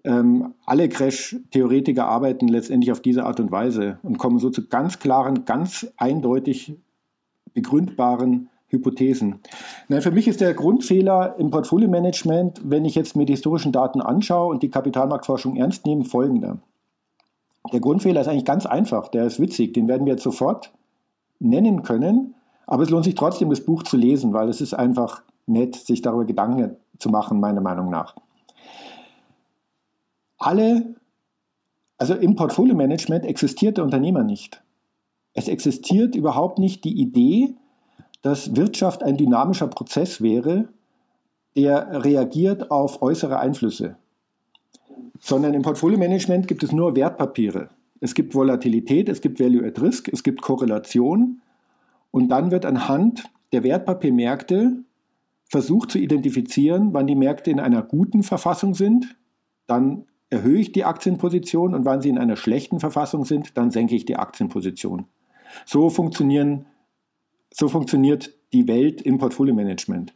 Ähm, 0.04 0.54
alle 0.68 0.88
Crash-Theoretiker 0.88 2.06
arbeiten 2.06 2.48
letztendlich 2.48 2.92
auf 2.92 3.00
diese 3.00 3.26
Art 3.26 3.40
und 3.40 3.52
Weise 3.52 3.98
und 4.04 4.20
kommen 4.20 4.38
so 4.38 4.52
zu 4.52 4.68
ganz 4.68 5.00
klaren, 5.00 5.46
ganz 5.46 5.92
eindeutig 5.98 6.76
begründbaren 7.56 8.50
Hypothesen. 8.68 9.40
Na, 9.88 10.02
für 10.02 10.12
mich 10.12 10.28
ist 10.28 10.42
der 10.42 10.54
Grundfehler 10.54 11.36
im 11.38 11.52
Portfolio-Management, 11.52 12.62
wenn 12.64 12.86
ich 12.86 12.96
jetzt 12.96 13.16
mir 13.16 13.26
die 13.26 13.34
historischen 13.34 13.72
Daten 13.72 14.02
anschaue 14.02 14.50
und 14.50 14.64
die 14.64 14.70
Kapitalmarktforschung 14.70 15.56
ernst 15.56 15.86
nehme, 15.86 16.04
folgender. 16.04 16.58
Der 17.72 17.80
Grundfehler 17.80 18.22
ist 18.22 18.28
eigentlich 18.28 18.46
ganz 18.46 18.66
einfach, 18.66 19.08
der 19.10 19.26
ist 19.26 19.40
witzig, 19.40 19.74
den 19.74 19.88
werden 19.88 20.06
wir 20.06 20.14
jetzt 20.14 20.24
sofort 20.24 20.72
nennen 21.40 21.84
können, 21.84 22.36
aber 22.68 22.84
es 22.84 22.90
lohnt 22.90 23.06
sich 23.06 23.16
trotzdem, 23.16 23.50
das 23.50 23.62
Buch 23.62 23.84
zu 23.84 23.98
lesen, 23.98 24.34
weil 24.34 24.50
es 24.50 24.62
ist 24.62 24.74
einfach 24.74 25.22
nett, 25.46 25.76
sich 25.76 26.02
darüber 26.02 26.26
Gedanken 26.26 26.76
zu 26.98 27.10
machen, 27.10 27.40
meiner 27.40 27.62
Meinung 27.62 27.90
nach. 27.90 28.16
Alle, 30.38 30.96
also 31.98 32.14
im 32.16 32.36
Portfolio-Management 32.36 33.26
existiert 33.26 33.78
der 33.78 33.84
Unternehmer 33.84 34.24
nicht. 34.24 34.62
Es 35.34 35.48
existiert 35.48 36.16
überhaupt 36.16 36.60
nicht 36.60 36.84
die 36.84 37.00
Idee, 37.00 37.56
dass 38.26 38.56
Wirtschaft 38.56 39.04
ein 39.04 39.18
dynamischer 39.18 39.68
Prozess 39.68 40.20
wäre, 40.20 40.68
der 41.56 42.04
reagiert 42.04 42.72
auf 42.72 43.04
äußere 43.04 43.38
Einflüsse. 43.38 43.98
Sondern 45.20 45.54
im 45.54 45.62
Portfolio-Management 45.62 46.48
gibt 46.48 46.64
es 46.64 46.72
nur 46.72 46.96
Wertpapiere. 46.96 47.70
Es 48.00 48.16
gibt 48.16 48.34
Volatilität, 48.34 49.10
es 49.10 49.22
gibt 49.22 49.40
Value 49.40 49.68
at 49.68 49.80
Risk, 49.80 50.10
es 50.12 50.24
gibt 50.24 50.42
Korrelation 50.42 51.40
und 52.10 52.30
dann 52.30 52.50
wird 52.50 52.66
anhand 52.66 53.26
der 53.54 53.64
Wertpapiermärkte 53.64 54.78
versucht 55.48 55.92
zu 55.92 56.00
identifizieren, 56.00 56.96
wann 56.96 57.06
die 57.06 57.16
Märkte 57.16 57.52
in 57.52 57.60
einer 57.60 57.84
guten 57.84 58.24
Verfassung 58.24 58.74
sind, 58.74 59.16
dann 59.68 60.06
erhöhe 60.32 60.62
ich 60.62 60.72
die 60.72 60.84
Aktienposition 60.84 61.76
und 61.76 61.86
wann 61.86 62.02
sie 62.02 62.10
in 62.10 62.18
einer 62.18 62.38
schlechten 62.38 62.80
Verfassung 62.80 63.24
sind, 63.24 63.56
dann 63.56 63.70
senke 63.70 63.94
ich 63.96 64.06
die 64.06 64.16
Aktienposition. 64.16 65.06
So 65.68 65.92
funktionieren 65.92 66.66
so 67.58 67.70
funktioniert 67.70 68.34
die 68.52 68.68
Welt 68.68 69.02
im 69.02 69.18
Portfolio-Management. 69.18 70.14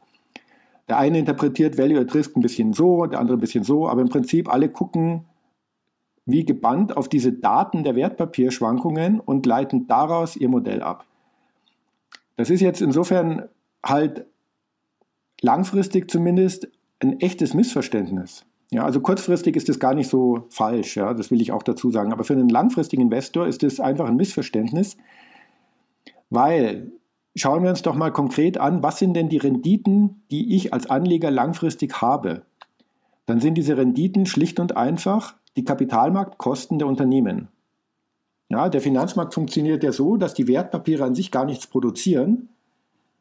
Der 0.89 0.97
eine 0.97 1.19
interpretiert 1.19 1.77
Value 1.77 2.01
at 2.01 2.13
Risk 2.13 2.35
ein 2.35 2.41
bisschen 2.41 2.73
so, 2.73 3.05
der 3.05 3.19
andere 3.19 3.37
ein 3.37 3.39
bisschen 3.39 3.63
so, 3.63 3.87
aber 3.87 4.01
im 4.01 4.09
Prinzip 4.09 4.51
alle 4.51 4.67
gucken 4.67 5.25
wie 6.25 6.45
gebannt 6.45 6.95
auf 6.97 7.07
diese 7.07 7.31
Daten 7.31 7.83
der 7.83 7.95
Wertpapierschwankungen 7.95 9.19
und 9.19 9.45
leiten 9.45 9.87
daraus 9.87 10.35
ihr 10.35 10.49
Modell 10.49 10.83
ab. 10.83 11.05
Das 12.35 12.49
ist 12.49 12.59
jetzt 12.59 12.81
insofern 12.81 13.47
halt 13.83 14.25
langfristig 15.41 16.11
zumindest 16.11 16.67
ein 16.99 17.19
echtes 17.21 17.53
Missverständnis. 17.53 18.45
Ja, 18.69 18.83
also 18.83 18.99
kurzfristig 18.99 19.55
ist 19.55 19.69
das 19.69 19.79
gar 19.79 19.95
nicht 19.95 20.09
so 20.09 20.45
falsch, 20.49 20.97
ja, 20.97 21.13
das 21.13 21.31
will 21.31 21.41
ich 21.41 21.51
auch 21.51 21.63
dazu 21.63 21.89
sagen. 21.89 22.11
Aber 22.11 22.25
für 22.25 22.33
einen 22.33 22.49
langfristigen 22.49 23.03
Investor 23.03 23.47
ist 23.47 23.63
es 23.63 23.79
einfach 23.79 24.07
ein 24.07 24.17
Missverständnis, 24.17 24.97
weil 26.29 26.91
schauen 27.39 27.63
wir 27.63 27.69
uns 27.69 27.81
doch 27.81 27.95
mal 27.95 28.11
konkret 28.11 28.57
an, 28.57 28.83
was 28.83 28.99
sind 28.99 29.13
denn 29.13 29.29
die 29.29 29.37
Renditen, 29.37 30.23
die 30.31 30.55
ich 30.55 30.73
als 30.73 30.89
Anleger 30.89 31.31
langfristig 31.31 32.01
habe? 32.01 32.43
Dann 33.25 33.39
sind 33.39 33.55
diese 33.55 33.77
Renditen 33.77 34.25
schlicht 34.25 34.59
und 34.59 34.75
einfach 34.75 35.35
die 35.55 35.63
Kapitalmarktkosten 35.63 36.79
der 36.79 36.87
Unternehmen. 36.87 37.49
Ja, 38.49 38.69
der 38.69 38.81
Finanzmarkt 38.81 39.33
funktioniert 39.33 39.83
ja 39.83 39.91
so, 39.91 40.17
dass 40.17 40.33
die 40.33 40.47
Wertpapiere 40.47 41.03
an 41.03 41.13
sich 41.13 41.29
gar 41.29 41.45
nichts 41.45 41.67
produzieren, 41.67 42.49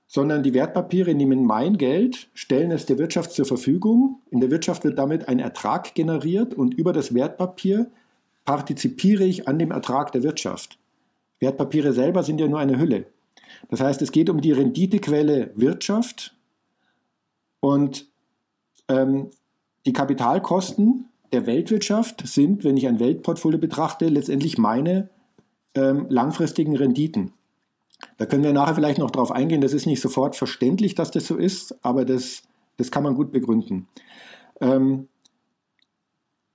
sondern 0.07 0.43
die 0.43 0.55
Wertpapiere 0.55 1.15
nehmen 1.15 1.45
mein 1.45 1.77
Geld, 1.77 2.31
stellen 2.33 2.71
es 2.71 2.87
der 2.87 2.99
Wirtschaft 2.99 3.33
zur 3.33 3.45
Verfügung. 3.45 4.23
In 4.31 4.41
der 4.41 4.51
Wirtschaft 4.51 4.85
wird 4.85 4.99
damit 4.99 5.29
ein 5.29 5.39
Ertrag 5.39 5.95
generiert 5.95 6.55
und 6.55 6.73
über 6.73 6.95
das 6.95 7.13
Wertpapier 7.13 7.91
partizipiere 8.47 9.25
ich 9.25 9.47
an 9.47 9.59
dem 9.59 9.71
Ertrag 9.71 10.13
der 10.13 10.23
Wirtschaft. 10.23 10.79
Wertpapiere 11.41 11.93
selber 11.93 12.23
sind 12.23 12.41
ja 12.41 12.49
nur 12.49 12.59
eine 12.59 12.79
Hülle. 12.79 13.05
Das 13.71 13.81
heißt, 13.81 14.03
es 14.03 14.13
geht 14.13 14.31
um 14.31 14.41
die 14.41 14.53
Renditequelle 14.53 15.53
Wirtschaft 15.55 16.35
und 17.61 18.07
ähm, 18.89 19.31
die 19.87 19.93
Kapitalkosten 19.93 21.07
der 21.33 21.47
Weltwirtschaft 21.47 22.27
sind, 22.27 22.65
wenn 22.65 22.77
ich 22.77 22.87
ein 22.87 23.01
Weltportfolio 23.01 23.59
betrachte, 23.59 24.07
letztendlich 24.09 24.59
meine 24.59 25.11
ähm, 25.75 26.07
langfristigen 26.09 26.77
Renditen. 26.77 27.33
Da 28.17 28.27
können 28.27 28.45
wir 28.45 28.53
nachher 28.53 28.75
vielleicht 28.75 28.99
noch 28.99 29.11
darauf 29.11 29.33
eingehen. 29.33 29.61
Das 29.61 29.73
ist 29.73 29.87
nicht 29.87 30.01
sofort 30.01 30.37
verständlich, 30.37 30.95
dass 30.95 31.11
das 31.11 31.27
so 31.27 31.37
ist, 31.37 31.77
aber 31.85 32.05
das, 32.05 32.43
das 32.77 32.91
kann 32.91 33.03
man 33.03 33.15
gut 33.15 33.33
begründen. 33.33 33.89
Ähm, 34.61 35.09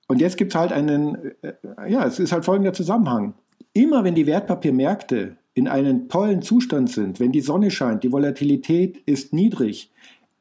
und 0.08 0.20
jetzt 0.20 0.38
gibt 0.38 0.54
es 0.54 0.60
halt 0.60 0.72
einen, 0.72 1.34
äh, 1.42 1.54
ja, 1.88 2.06
es 2.06 2.20
ist 2.20 2.32
halt 2.32 2.46
folgender 2.46 2.74
Zusammenhang. 2.74 3.34
Immer 3.74 4.04
wenn 4.04 4.16
die 4.16 4.28
Wertpapiermärkte 4.28 5.38
in 5.54 5.68
einem 5.68 6.10
tollen 6.10 6.42
Zustand 6.42 6.90
sind, 6.90 7.20
wenn 7.20 7.32
die 7.32 7.42
Sonne 7.42 7.70
scheint, 7.72 8.04
die 8.04 8.12
Volatilität 8.12 8.98
ist 9.06 9.34
niedrig, 9.34 9.92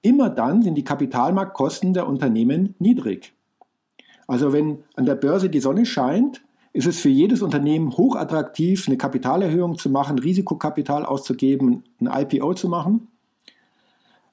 immer 0.00 0.30
dann 0.30 0.62
sind 0.62 0.74
die 0.74 0.84
Kapitalmarktkosten 0.84 1.94
der 1.94 2.08
Unternehmen 2.08 2.74
niedrig. 2.78 3.34
Also 4.26 4.52
wenn 4.52 4.78
an 4.94 5.06
der 5.06 5.14
Börse 5.14 5.50
die 5.50 5.60
Sonne 5.60 5.84
scheint, 5.84 6.42
ist 6.72 6.86
es 6.86 7.00
für 7.00 7.10
jedes 7.10 7.42
Unternehmen 7.42 7.96
hochattraktiv, 7.96 8.88
eine 8.88 8.96
Kapitalerhöhung 8.96 9.76
zu 9.76 9.90
machen, 9.90 10.18
Risikokapital 10.18 11.04
auszugeben, 11.04 11.84
ein 12.00 12.06
IPO 12.06 12.54
zu 12.54 12.68
machen. 12.68 13.08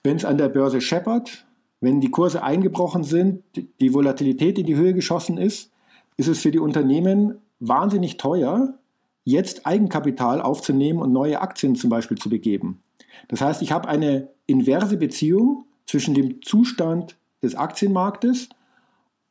Wenn 0.04 0.16
es 0.16 0.24
an 0.24 0.38
der 0.38 0.48
Börse 0.48 0.80
scheppert, 0.80 1.46
wenn 1.82 2.00
die 2.00 2.12
Kurse 2.12 2.44
eingebrochen 2.44 3.04
sind, 3.04 3.44
die 3.82 3.94
Volatilität 3.94 4.58
in 4.58 4.66
die 4.66 4.76
Höhe 4.76 4.94
geschossen 4.94 5.38
ist, 5.38 5.72
ist 6.16 6.28
es 6.28 6.40
für 6.40 6.52
die 6.52 6.60
Unternehmen 6.60 7.40
wahnsinnig 7.60 8.18
teuer, 8.18 8.79
jetzt 9.24 9.66
Eigenkapital 9.66 10.42
aufzunehmen 10.42 11.00
und 11.00 11.12
neue 11.12 11.42
Aktien 11.42 11.76
zum 11.76 11.90
Beispiel 11.90 12.18
zu 12.18 12.30
begeben. 12.30 12.82
Das 13.28 13.42
heißt, 13.42 13.62
ich 13.62 13.72
habe 13.72 13.88
eine 13.88 14.30
inverse 14.48 14.98
Beziehung 14.98 15.66
zwischen 15.86 16.14
dem 16.14 16.42
Zustand 16.42 17.18
des 17.42 17.56
Aktienmarktes 17.56 18.50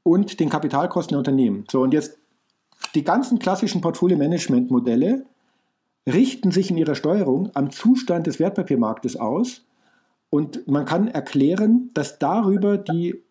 und 0.02 0.40
den 0.40 0.48
Kapitalkosten 0.48 1.14
der 1.14 1.18
Unternehmen. 1.18 1.64
So, 1.70 1.82
und 1.82 1.92
jetzt 1.92 2.18
die 2.94 3.04
ganzen 3.04 3.38
klassischen 3.38 3.80
Portfolio-Management-Modelle 3.80 5.26
richten 6.08 6.50
sich 6.50 6.70
in 6.70 6.78
ihrer 6.78 6.94
Steuerung 6.94 7.50
am 7.54 7.70
Zustand 7.70 8.26
des 8.26 8.38
Wertpapiermarktes 8.38 9.16
aus 9.16 9.66
und 10.30 10.66
man 10.68 10.84
kann 10.84 11.08
erklären, 11.08 11.90
dass 11.94 12.18
darüber 12.18 12.78
die 12.78 13.22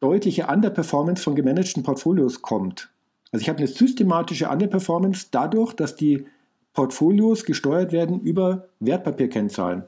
deutliche 0.00 0.46
Underperformance 0.46 1.22
von 1.22 1.34
gemanagten 1.34 1.82
Portfolios 1.82 2.42
kommt. 2.42 2.90
Also 3.32 3.42
ich 3.42 3.48
habe 3.48 3.58
eine 3.58 3.68
systematische 3.68 4.48
Underperformance 4.48 5.28
dadurch, 5.30 5.74
dass 5.74 5.96
die 5.96 6.26
Portfolios 6.72 7.44
gesteuert 7.44 7.92
werden 7.92 8.20
über 8.20 8.68
Wertpapierkennzahlen. 8.80 9.84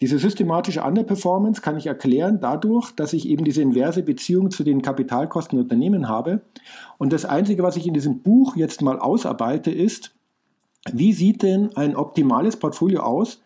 Diese 0.00 0.18
systematische 0.18 0.82
Underperformance 0.82 1.62
kann 1.62 1.76
ich 1.76 1.86
erklären 1.86 2.40
dadurch, 2.40 2.90
dass 2.90 3.12
ich 3.12 3.28
eben 3.28 3.44
diese 3.44 3.62
inverse 3.62 4.02
Beziehung 4.02 4.50
zu 4.50 4.64
den 4.64 4.82
Kapitalkosten 4.82 5.56
der 5.56 5.62
Unternehmen 5.62 6.08
habe. 6.08 6.40
Und 6.98 7.12
das 7.12 7.24
Einzige, 7.24 7.62
was 7.62 7.76
ich 7.76 7.86
in 7.86 7.94
diesem 7.94 8.20
Buch 8.20 8.56
jetzt 8.56 8.82
mal 8.82 8.98
ausarbeite, 8.98 9.70
ist, 9.70 10.12
wie 10.92 11.12
sieht 11.12 11.42
denn 11.42 11.76
ein 11.76 11.94
optimales 11.94 12.56
Portfolio 12.56 13.02
aus, 13.02 13.40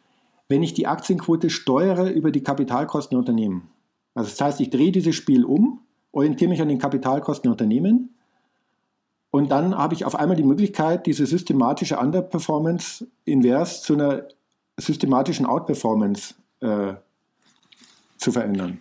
wenn 0.49 0.63
ich 0.63 0.73
die 0.73 0.87
Aktienquote 0.87 1.51
steuere 1.51 2.11
über 2.11 2.31
die 2.31 2.43
Kapitalkosten 2.43 3.17
der 3.17 3.19
Unternehmen? 3.19 3.69
Also 4.15 4.31
das 4.31 4.41
heißt, 4.41 4.61
ich 4.63 4.71
drehe 4.71 4.93
dieses 4.93 5.15
Spiel 5.15 5.45
um, 5.45 5.81
orientiere 6.13 6.49
mich 6.49 6.63
an 6.63 6.69
den 6.69 6.79
Kapitalkosten 6.79 7.43
der 7.43 7.53
Unternehmen 7.53 8.16
und 9.37 9.51
dann 9.51 9.77
habe 9.77 9.93
ich 9.93 10.07
auf 10.07 10.17
einmal 10.17 10.35
die 10.35 10.45
Möglichkeit, 10.45 11.05
diese 11.05 11.27
systematische 11.27 11.99
Underperformance 11.99 13.07
invers 13.27 13.83
zu 13.83 13.93
einer 13.93 14.23
systematischen 14.79 15.45
Outperformance 15.45 16.35
äh, 16.61 16.95
zu 18.17 18.33
verändern. 18.33 18.81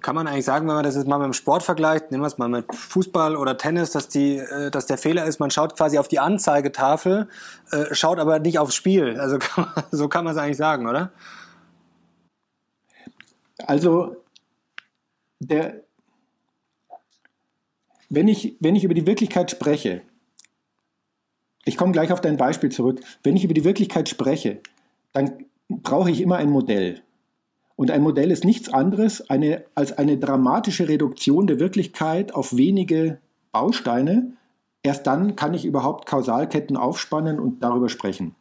Kann 0.00 0.16
man 0.16 0.26
eigentlich 0.26 0.46
sagen, 0.46 0.66
wenn 0.66 0.74
man 0.74 0.82
das 0.82 0.96
jetzt 0.96 1.06
mal 1.06 1.18
mit 1.18 1.26
dem 1.26 1.32
Sport 1.32 1.62
vergleicht, 1.62 2.10
nehmen 2.10 2.24
wir 2.24 2.26
es 2.26 2.38
mal 2.38 2.48
mit 2.48 2.74
Fußball 2.74 3.36
oder 3.36 3.56
Tennis, 3.56 3.92
dass, 3.92 4.08
die, 4.08 4.38
äh, 4.38 4.72
dass 4.72 4.86
der 4.86 4.98
Fehler 4.98 5.26
ist, 5.26 5.38
man 5.38 5.52
schaut 5.52 5.76
quasi 5.76 5.96
auf 5.96 6.08
die 6.08 6.18
Anzeigetafel, 6.18 7.28
äh, 7.70 7.94
schaut 7.94 8.18
aber 8.18 8.40
nicht 8.40 8.58
aufs 8.58 8.74
Spiel. 8.74 9.20
Also 9.20 9.38
kann 9.40 9.68
man, 9.76 9.84
so 9.92 10.08
kann 10.08 10.24
man 10.24 10.34
es 10.34 10.42
eigentlich 10.42 10.56
sagen, 10.56 10.88
oder? 10.88 11.12
Also 13.64 14.16
der, 15.38 15.83
wenn 18.14 18.28
ich, 18.28 18.56
wenn 18.60 18.76
ich 18.76 18.84
über 18.84 18.94
die 18.94 19.06
Wirklichkeit 19.06 19.50
spreche, 19.50 20.02
ich 21.64 21.76
komme 21.76 21.92
gleich 21.92 22.12
auf 22.12 22.20
dein 22.20 22.36
Beispiel 22.36 22.70
zurück, 22.70 23.00
wenn 23.22 23.36
ich 23.36 23.44
über 23.44 23.54
die 23.54 23.64
Wirklichkeit 23.64 24.08
spreche, 24.08 24.60
dann 25.12 25.46
brauche 25.68 26.10
ich 26.10 26.20
immer 26.20 26.36
ein 26.36 26.50
Modell. 26.50 27.02
Und 27.76 27.90
ein 27.90 28.02
Modell 28.02 28.30
ist 28.30 28.44
nichts 28.44 28.68
anderes 28.68 29.28
eine, 29.30 29.64
als 29.74 29.96
eine 29.96 30.18
dramatische 30.18 30.88
Reduktion 30.88 31.46
der 31.46 31.58
Wirklichkeit 31.58 32.34
auf 32.34 32.56
wenige 32.56 33.18
Bausteine. 33.52 34.36
Erst 34.82 35.06
dann 35.06 35.34
kann 35.34 35.54
ich 35.54 35.64
überhaupt 35.64 36.06
Kausalketten 36.06 36.76
aufspannen 36.76 37.40
und 37.40 37.62
darüber 37.62 37.88
sprechen. 37.88 38.34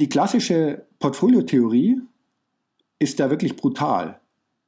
Die 0.00 0.08
klassische 0.08 0.86
Portfoliotheorie 0.98 2.00
ist 2.98 3.20
da 3.20 3.30
wirklich 3.30 3.56
brutal 3.56 4.20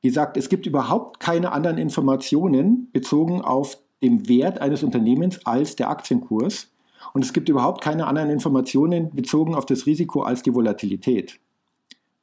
die 0.03 0.11
sagt, 0.11 0.37
es 0.37 0.49
gibt 0.49 0.67
überhaupt 0.67 1.21
keine 1.21 1.53
anderen 1.53 1.79
Informationen 1.79 2.89
bezogen 2.93 3.43
auf 3.43 3.79
den 4.03 4.29
Wert 4.29 4.61
eines 4.61 4.83
Unternehmens 4.83 5.45
als 5.45 5.77
der 5.77 5.91
Aktienkurs. 5.91 6.69
Und 7.13 7.25
es 7.25 7.33
gibt 7.33 7.49
überhaupt 7.49 7.83
keine 7.83 8.07
anderen 8.07 8.31
Informationen 8.31 9.15
bezogen 9.15 9.55
auf 9.55 9.67
das 9.67 9.87
Risiko 9.87 10.23
als 10.23 10.43
die 10.43 10.55
Volatilität. 10.55 11.39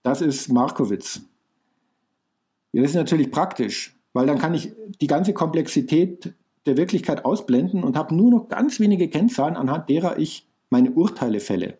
Das 0.04 0.22
ist 0.22 0.52
Markowitz. 0.52 1.22
Ja, 2.72 2.82
das 2.82 2.92
ist 2.92 2.96
natürlich 2.96 3.32
praktisch, 3.32 3.96
weil 4.14 4.26
dann 4.26 4.40
kann 4.40 4.54
ich 4.54 4.72
die 5.02 5.08
ganze 5.08 5.34
Komplexität 5.34 6.34
der 6.66 6.78
Wirklichkeit 6.78 7.26
ausblenden 7.26 7.84
und 7.84 7.98
habe 7.98 8.16
nur 8.16 8.32
noch 8.32 8.50
ganz 8.50 8.80
wenige 8.80 9.10
Kennzahlen, 9.10 9.56
anhand 9.56 9.90
derer 9.90 10.20
ich 10.20 10.48
meine 10.70 10.92
Urteile 10.92 11.40
fälle. 11.40 11.78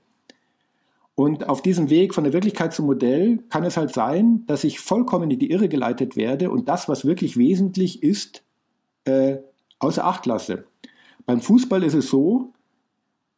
Und 1.20 1.50
auf 1.50 1.64
diesem 1.64 1.90
Weg 1.90 2.14
von 2.14 2.26
der 2.26 2.34
Wirklichkeit 2.34 2.76
zum 2.76 2.86
Modell 2.86 3.40
kann 3.50 3.64
es 3.64 3.76
halt 3.76 3.92
sein, 3.92 4.46
dass 4.46 4.64
ich 4.64 4.80
vollkommen 4.80 5.32
in 5.32 5.40
die 5.40 5.50
Irre 5.50 5.68
geleitet 5.68 6.16
werde 6.16 6.52
und 6.52 6.70
das, 6.70 6.88
was 6.88 7.06
wirklich 7.06 7.38
wesentlich 7.38 8.04
ist, 8.04 8.44
äh, 9.06 9.38
außer 9.80 10.06
Acht 10.06 10.28
lasse. 10.28 10.66
Beim 11.26 11.42
Fußball 11.42 11.82
ist 11.82 11.96
es 11.96 12.12
so, 12.12 12.54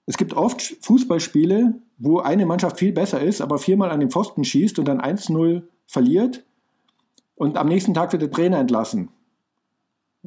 es 0.06 0.18
gibt 0.18 0.34
oft 0.34 0.62
Fußballspiele, 0.82 1.76
wo 1.98 2.20
eine 2.20 2.46
Mannschaft 2.46 2.80
viel 2.80 2.92
besser 2.92 3.22
ist, 3.22 3.40
aber 3.40 3.58
viermal 3.58 3.92
an 3.92 4.02
den 4.02 4.12
Pfosten 4.12 4.44
schießt 4.44 4.78
und 4.78 4.86
dann 4.86 5.00
1-0 5.00 5.64
verliert 5.88 6.44
und 7.36 7.56
am 7.56 7.70
nächsten 7.70 7.94
Tag 7.94 8.12
wird 8.12 8.24
der 8.24 8.32
Trainer 8.32 8.58
entlassen, 8.58 9.08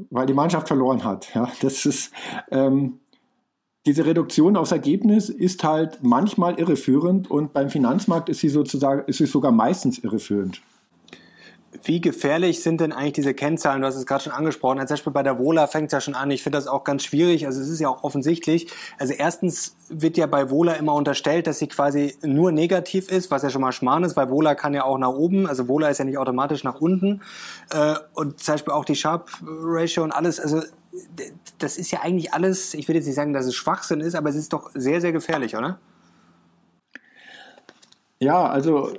weil 0.09 0.25
die 0.25 0.33
Mannschaft 0.33 0.69
verloren 0.69 1.05
hat. 1.05 1.35
Ja, 1.35 1.53
das 1.61 1.85
ist, 1.85 2.15
ähm, 2.51 3.01
diese 3.87 4.07
Reduktion 4.07 4.57
aufs 4.57 4.73
Ergebnis 4.73 5.29
ist 5.29 5.65
halt 5.65 5.99
manchmal 6.03 6.59
irreführend 6.59 7.31
und 7.31 7.53
beim 7.53 7.69
Finanzmarkt 7.69 8.29
ist 8.29 8.41
sie 8.41 8.49
sozusagen, 8.49 9.03
ist 9.07 9.19
sie 9.19 9.27
sogar 9.27 9.51
meistens 9.51 9.99
irreführend. 9.99 10.63
Wie 11.85 12.01
gefährlich 12.01 12.63
sind 12.63 12.83
denn 12.83 12.93
eigentlich 12.93 13.15
diese 13.15 13.33
Kennzahlen? 13.33 13.81
Du 13.81 13.87
hast 13.87 13.97
es 13.97 14.05
gerade 14.05 14.23
schon 14.23 14.33
angesprochen. 14.33 14.79
Zum 14.79 14.89
Beispiel 14.89 15.13
bei 15.13 15.23
der 15.23 15.39
Vola 15.39 15.67
fängt 15.67 15.87
es 15.87 15.93
ja 15.93 16.01
schon 16.03 16.15
an. 16.15 16.31
Ich 16.31 16.43
finde 16.43 16.59
das 16.59 16.67
auch 16.67 16.85
ganz 16.85 17.03
schwierig. 17.03 17.47
Also 17.47 17.63
es 17.63 17.69
ist 17.71 17.81
ja 17.81 17.89
auch 17.89 18.05
offensichtlich. 18.05 18.71
Also 18.99 19.15
erstens 19.15 19.75
wird 19.89 20.19
ja 20.19 20.27
bei 20.27 20.51
Vola 20.51 20.75
immer 20.75 20.95
unterstellt, 20.95 21.47
dass 21.47 21.59
sie 21.59 21.69
quasi 21.69 22.15
nur 22.23 22.53
negativ 22.53 23.09
ist, 23.11 23.31
was 23.31 23.43
ja 23.43 23.49
schon 23.49 23.63
mal 23.63 23.73
Schmarrn 23.73 24.05
ist, 24.05 24.17
weil 24.17 24.29
Vola 24.29 24.55
kann 24.55 24.75
ja 24.75 24.85
auch 24.85 24.99
nach 24.99 25.15
oben. 25.15 25.47
Also 25.47 25.67
Vola 25.67 25.89
ist 25.89 25.97
ja 25.97 26.05
nicht 26.05 26.19
automatisch 26.19 26.63
nach 26.63 26.79
unten. 26.81 27.23
Äh, 27.71 27.95
und 28.13 28.39
zum 28.39 28.55
Beispiel 28.55 28.75
auch 28.75 28.85
die 28.85 28.95
Sharp 28.95 29.31
Ratio 29.43 30.05
und 30.05 30.13
alles. 30.13 30.41
Also 30.41 30.61
das 31.59 31.79
ist 31.79 31.91
ja 31.91 32.01
eigentlich 32.03 32.33
alles, 32.33 32.75
ich 32.75 32.89
will 32.89 32.97
jetzt 32.97 33.07
nicht 33.07 33.15
sagen, 33.15 33.33
dass 33.33 33.47
es 33.47 33.55
Schwachsinn 33.55 34.01
ist, 34.01 34.15
aber 34.15 34.29
es 34.29 34.37
ist 34.37 34.53
doch 34.53 34.71
sehr, 34.75 35.01
sehr 35.01 35.13
gefährlich, 35.13 35.57
oder? 35.57 35.79
Ja, 38.21 38.47
also 38.49 38.93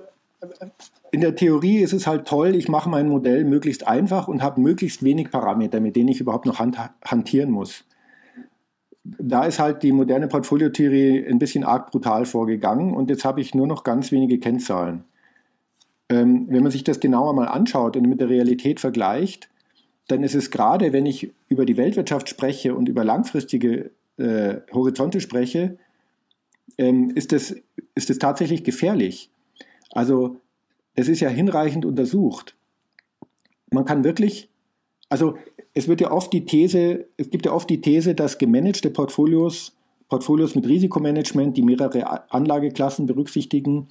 in 1.12 1.22
der 1.22 1.36
Theorie 1.36 1.78
ist 1.78 1.94
es 1.94 2.08
halt 2.08 2.28
toll, 2.28 2.56
ich 2.56 2.68
mache 2.68 2.90
mein 2.90 3.08
Modell 3.08 3.46
möglichst 3.46 3.88
einfach 3.88 4.28
und 4.28 4.42
habe 4.42 4.60
möglichst 4.60 5.04
wenig 5.04 5.32
Parameter, 5.32 5.80
mit 5.80 5.96
denen 5.96 6.10
ich 6.10 6.20
überhaupt 6.20 6.46
noch 6.46 6.60
hand, 6.60 6.78
hantieren 7.06 7.52
muss. 7.52 7.86
Da 9.04 9.46
ist 9.46 9.60
halt 9.60 9.84
die 9.84 9.92
moderne 9.92 10.28
Portfoliotheorie 10.28 11.26
ein 11.28 11.40
bisschen 11.40 11.64
arg 11.64 11.92
brutal 11.92 12.26
vorgegangen 12.26 12.94
und 12.94 13.10
jetzt 13.10 13.26
habe 13.26 13.42
ich 13.42 13.54
nur 13.54 13.68
noch 13.68 13.84
ganz 13.84 14.12
wenige 14.12 14.40
Kennzahlen. 14.40 15.04
Ähm, 16.10 16.48
wenn 16.50 16.64
man 16.64 16.72
sich 16.72 16.84
das 16.84 17.00
genauer 17.00 17.34
mal 17.34 17.48
anschaut 17.48 17.96
und 17.96 18.08
mit 18.08 18.20
der 18.20 18.30
Realität 18.30 18.80
vergleicht, 18.80 19.50
dann 20.08 20.24
ist 20.24 20.36
es 20.36 20.52
gerade, 20.52 20.94
wenn 20.94 21.06
ich 21.06 21.32
über 21.48 21.66
die 21.66 21.78
Weltwirtschaft 21.78 22.30
spreche 22.30 22.76
und 22.76 22.90
über 22.90 23.04
langfristige 23.04 23.92
äh, 24.18 24.58
Horizonte 24.72 25.22
spreche, 25.22 25.78
ähm, 26.78 27.12
ist, 27.12 27.32
das, 27.32 27.56
ist 27.96 28.10
das 28.10 28.20
tatsächlich 28.20 28.64
gefährlich. 28.64 29.30
Also 29.92 30.38
es 30.96 31.08
ist 31.08 31.20
ja 31.20 31.30
hinreichend 31.30 31.86
untersucht. 31.86 32.56
Man 33.72 33.86
kann 33.86 34.04
wirklich, 34.04 34.50
also 35.10 35.38
es 35.74 35.88
wird 35.88 36.02
ja 36.02 36.12
oft 36.12 36.32
die 36.34 36.46
These, 36.46 37.08
es 37.18 37.30
gibt 37.30 37.46
ja 37.46 37.54
oft 37.54 37.70
die 37.70 37.82
These, 37.82 38.14
dass 38.14 38.38
gemanagte 38.38 38.90
Portfolios, 38.90 39.76
Portfolios 40.10 40.54
mit 40.54 40.68
Risikomanagement, 40.68 41.58
die 41.58 41.64
mehrere 41.64 42.32
Anlageklassen 42.32 43.08
berücksichtigen, 43.08 43.88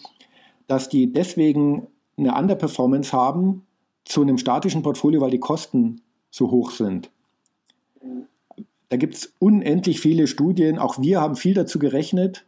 dass 0.69 0.89
die 0.89 1.13
deswegen 1.13 1.89
eine 2.17 2.35
Underperformance 2.35 3.13
haben, 3.13 3.67
zu 4.05 4.23
einem 4.23 4.39
statischen 4.39 4.83
Portfolio, 4.83 5.21
weil 5.21 5.31
die 5.31 5.41
Kosten 5.41 6.03
so 6.31 6.51
hoch 6.51 6.71
sind. 6.71 7.11
Da 8.89 8.97
gibt 8.97 9.15
es 9.15 9.33
unendlich 9.39 10.01
viele 10.01 10.27
Studien, 10.27 10.79
auch 10.79 11.01
wir 11.01 11.21
haben 11.21 11.37
viel 11.37 11.55
dazu 11.55 11.79
gerechnet. 11.79 12.45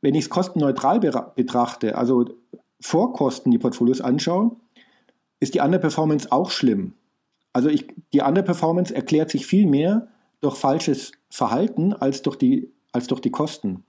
Wenn 0.00 0.14
ich 0.14 0.24
es 0.24 0.30
kostenneutral 0.30 0.98
betrachte, 1.00 1.96
also 1.96 2.24
Vorkosten 2.80 3.52
die 3.52 3.58
Portfolios 3.58 4.00
anschaue, 4.00 4.56
ist 5.38 5.54
die 5.54 5.60
Underperformance 5.60 6.32
auch 6.32 6.50
schlimm. 6.50 6.94
Also 7.52 7.68
ich, 7.68 7.86
die 8.12 8.20
Underperformance 8.20 8.94
erklärt 8.94 9.30
sich 9.30 9.46
viel 9.46 9.66
mehr 9.66 10.08
durch 10.40 10.56
falsches 10.56 11.12
Verhalten 11.30 11.92
als 11.92 12.22
durch 12.22 12.36
die, 12.36 12.72
als 12.90 13.06
durch 13.06 13.20
die 13.20 13.30
Kosten. 13.30 13.84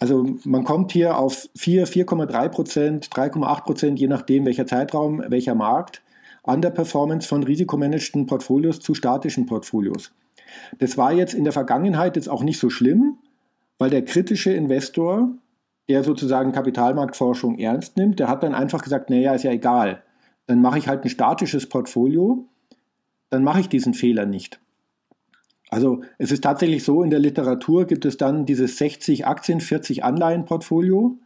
Also 0.00 0.26
man 0.44 0.64
kommt 0.64 0.92
hier 0.92 1.16
auf 1.16 1.48
4, 1.56 1.86
4,3 1.86 2.48
Prozent, 2.48 3.08
3,8 3.08 3.62
Prozent, 3.62 4.00
je 4.00 4.08
nachdem 4.08 4.44
welcher 4.44 4.66
Zeitraum, 4.66 5.22
welcher 5.28 5.54
Markt, 5.54 6.02
an 6.42 6.60
der 6.60 6.70
Performance 6.70 7.26
von 7.26 7.42
risikomanagten 7.42 8.26
Portfolios 8.26 8.80
zu 8.80 8.94
statischen 8.94 9.46
Portfolios. 9.46 10.12
Das 10.78 10.98
war 10.98 11.12
jetzt 11.12 11.34
in 11.34 11.44
der 11.44 11.52
Vergangenheit 11.52 12.16
jetzt 12.16 12.28
auch 12.28 12.42
nicht 12.42 12.58
so 12.58 12.70
schlimm, 12.70 13.18
weil 13.78 13.90
der 13.90 14.04
kritische 14.04 14.52
Investor, 14.52 15.30
der 15.88 16.04
sozusagen 16.04 16.52
Kapitalmarktforschung 16.52 17.58
ernst 17.58 17.96
nimmt, 17.96 18.20
der 18.20 18.28
hat 18.28 18.42
dann 18.42 18.54
einfach 18.54 18.82
gesagt, 18.82 19.10
naja, 19.10 19.34
ist 19.34 19.44
ja 19.44 19.52
egal, 19.52 20.02
dann 20.46 20.60
mache 20.60 20.78
ich 20.78 20.88
halt 20.88 21.04
ein 21.04 21.10
statisches 21.10 21.68
Portfolio, 21.68 22.46
dann 23.30 23.42
mache 23.42 23.60
ich 23.60 23.68
diesen 23.68 23.94
Fehler 23.94 24.26
nicht. 24.26 24.60
Also 25.74 26.02
es 26.18 26.30
ist 26.30 26.44
tatsächlich 26.44 26.84
so, 26.84 27.02
in 27.02 27.10
der 27.10 27.18
Literatur 27.18 27.84
gibt 27.84 28.04
es 28.04 28.16
dann 28.16 28.46
dieses 28.46 28.78
60 28.78 29.26
Aktien, 29.26 29.60
40 29.60 30.04
Anleihen-Portfolio, 30.04 31.18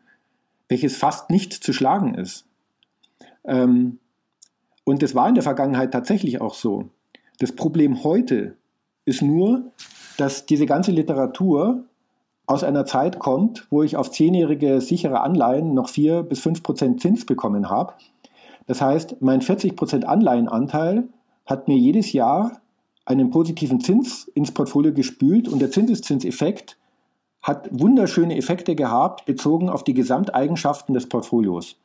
welches 0.70 0.96
fast 0.96 1.28
nicht 1.28 1.52
zu 1.52 1.74
schlagen 1.74 2.14
ist. 2.14 2.46
Ähm, 3.44 3.98
und 4.84 5.02
das 5.02 5.14
war 5.14 5.28
in 5.28 5.34
der 5.34 5.44
Vergangenheit 5.44 5.92
tatsächlich 5.92 6.40
auch 6.40 6.54
so. 6.54 6.88
Das 7.38 7.52
Problem 7.52 8.02
heute 8.04 8.56
ist 9.04 9.20
nur, 9.20 9.70
dass 10.16 10.46
diese 10.46 10.64
ganze 10.64 10.92
Literatur 10.92 11.84
aus 12.46 12.64
einer 12.64 12.86
Zeit 12.86 13.18
kommt, 13.18 13.66
wo 13.68 13.82
ich 13.82 13.98
auf 13.98 14.10
zehnjährige 14.10 14.80
sichere 14.80 15.20
Anleihen 15.20 15.74
noch 15.74 15.90
4 15.90 16.22
bis 16.22 16.40
5 16.40 16.62
Prozent 16.62 17.02
Zins 17.02 17.26
bekommen 17.26 17.68
habe. 17.68 17.92
Das 18.66 18.80
heißt, 18.80 19.20
mein 19.20 19.42
40 19.42 19.76
Prozent 19.76 20.08
Anleihenanteil 20.08 21.06
hat 21.44 21.68
mir 21.68 21.76
jedes 21.76 22.14
Jahr 22.14 22.62
einen 23.08 23.30
positiven 23.30 23.80
Zins 23.80 24.30
ins 24.34 24.52
Portfolio 24.52 24.92
gespült 24.92 25.48
und 25.48 25.60
der 25.60 25.70
Zinseszinseffekt 25.70 26.76
hat 27.40 27.68
wunderschöne 27.72 28.36
Effekte 28.36 28.74
gehabt, 28.74 29.24
bezogen 29.24 29.70
auf 29.70 29.82
die 29.82 29.94
Gesamteigenschaften 29.94 30.92
des 30.92 31.08
Portfolios. 31.08 31.76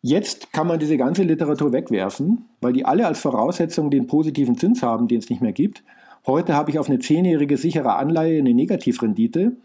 Jetzt 0.00 0.52
kann 0.52 0.68
man 0.68 0.78
diese 0.78 0.96
ganze 0.96 1.24
Literatur 1.24 1.72
wegwerfen, 1.72 2.46
weil 2.60 2.72
die 2.72 2.84
alle 2.84 3.06
als 3.06 3.18
Voraussetzung 3.18 3.90
den 3.90 4.06
positiven 4.06 4.56
Zins 4.56 4.82
haben, 4.82 5.08
den 5.08 5.18
es 5.18 5.28
nicht 5.28 5.42
mehr 5.42 5.52
gibt. 5.52 5.82
Heute 6.24 6.54
habe 6.54 6.70
ich 6.70 6.78
auf 6.78 6.88
eine 6.88 7.00
zehnjährige 7.00 7.56
sichere 7.56 7.96
Anleihe 7.96 8.38
eine 8.38 8.54
Negativrendite. 8.54 9.56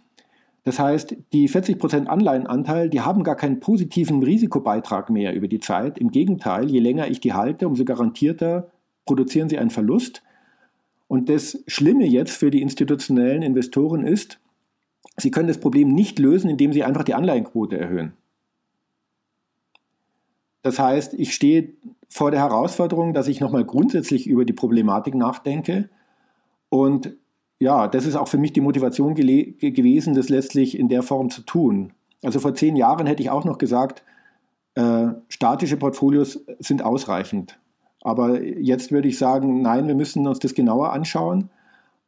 Das 0.64 0.80
heißt, 0.80 1.16
die 1.34 1.48
40% 1.48 2.08
Anleihenanteil, 2.08 2.90
die 2.90 3.02
haben 3.02 3.24
gar 3.24 3.36
keinen 3.36 3.60
positiven 3.60 4.24
Risikobeitrag 4.24 5.12
mehr 5.12 5.36
über 5.36 5.48
die 5.48 5.60
Zeit. 5.60 6.00
Im 6.00 6.10
Gegenteil, 6.10 6.70
je 6.70 6.80
länger 6.80 7.08
ich 7.08 7.20
die 7.20 7.34
halte, 7.34 7.68
umso 7.68 7.86
garantierter 7.86 8.72
produzieren 9.06 9.50
sie 9.50 9.58
einen 9.58 9.70
Verlust. 9.70 10.24
Und 11.08 11.30
das 11.30 11.64
Schlimme 11.68 12.06
jetzt 12.06 12.36
für 12.36 12.52
die 12.52 12.62
institutionellen 12.62 13.44
Investoren 13.44 14.06
ist, 14.06 14.40
sie 15.18 15.32
können 15.32 15.48
das 15.48 15.60
Problem 15.60 15.90
nicht 15.90 16.20
lösen, 16.20 16.50
indem 16.50 16.74
sie 16.74 16.84
einfach 16.84 17.04
die 17.04 17.14
Anleihenquote 17.14 17.78
erhöhen. 17.78 18.14
Das 20.64 20.80
heißt, 20.80 21.14
ich 21.14 21.36
stehe 21.36 21.74
vor 22.10 22.32
der 22.32 22.40
Herausforderung, 22.40 23.14
dass 23.14 23.28
ich 23.28 23.40
nochmal 23.40 23.66
grundsätzlich 23.66 24.26
über 24.26 24.46
die 24.46 24.54
Problematik 24.54 25.14
nachdenke. 25.14 25.90
Und 26.70 27.16
ja, 27.60 27.88
das 27.88 28.06
ist 28.06 28.16
auch 28.16 28.28
für 28.28 28.40
mich 28.40 28.54
die 28.54 28.62
Motivation 28.62 29.14
gewesen, 29.14 30.16
das 30.16 30.30
letztlich 30.30 30.78
in 30.78 30.90
der 30.90 31.04
Form 31.04 31.30
zu 31.30 31.42
tun. 31.42 31.94
Also 32.24 32.40
vor 32.40 32.56
zehn 32.56 32.76
Jahren 32.76 33.06
hätte 33.06 33.22
ich 33.22 33.30
auch 33.30 33.46
noch 33.46 33.60
gesagt, 33.60 34.04
äh, 34.74 35.10
statische 35.30 35.78
Portfolios 35.78 36.44
sind 36.60 36.84
ausreichend. 36.84 37.60
Aber 38.06 38.44
jetzt 38.44 38.92
würde 38.92 39.08
ich 39.08 39.18
sagen, 39.18 39.64
nein, 39.64 39.88
wir 39.88 39.96
müssen 39.96 40.28
uns 40.28 40.38
das 40.38 40.54
genauer 40.54 40.94
anschauen. 40.94 41.50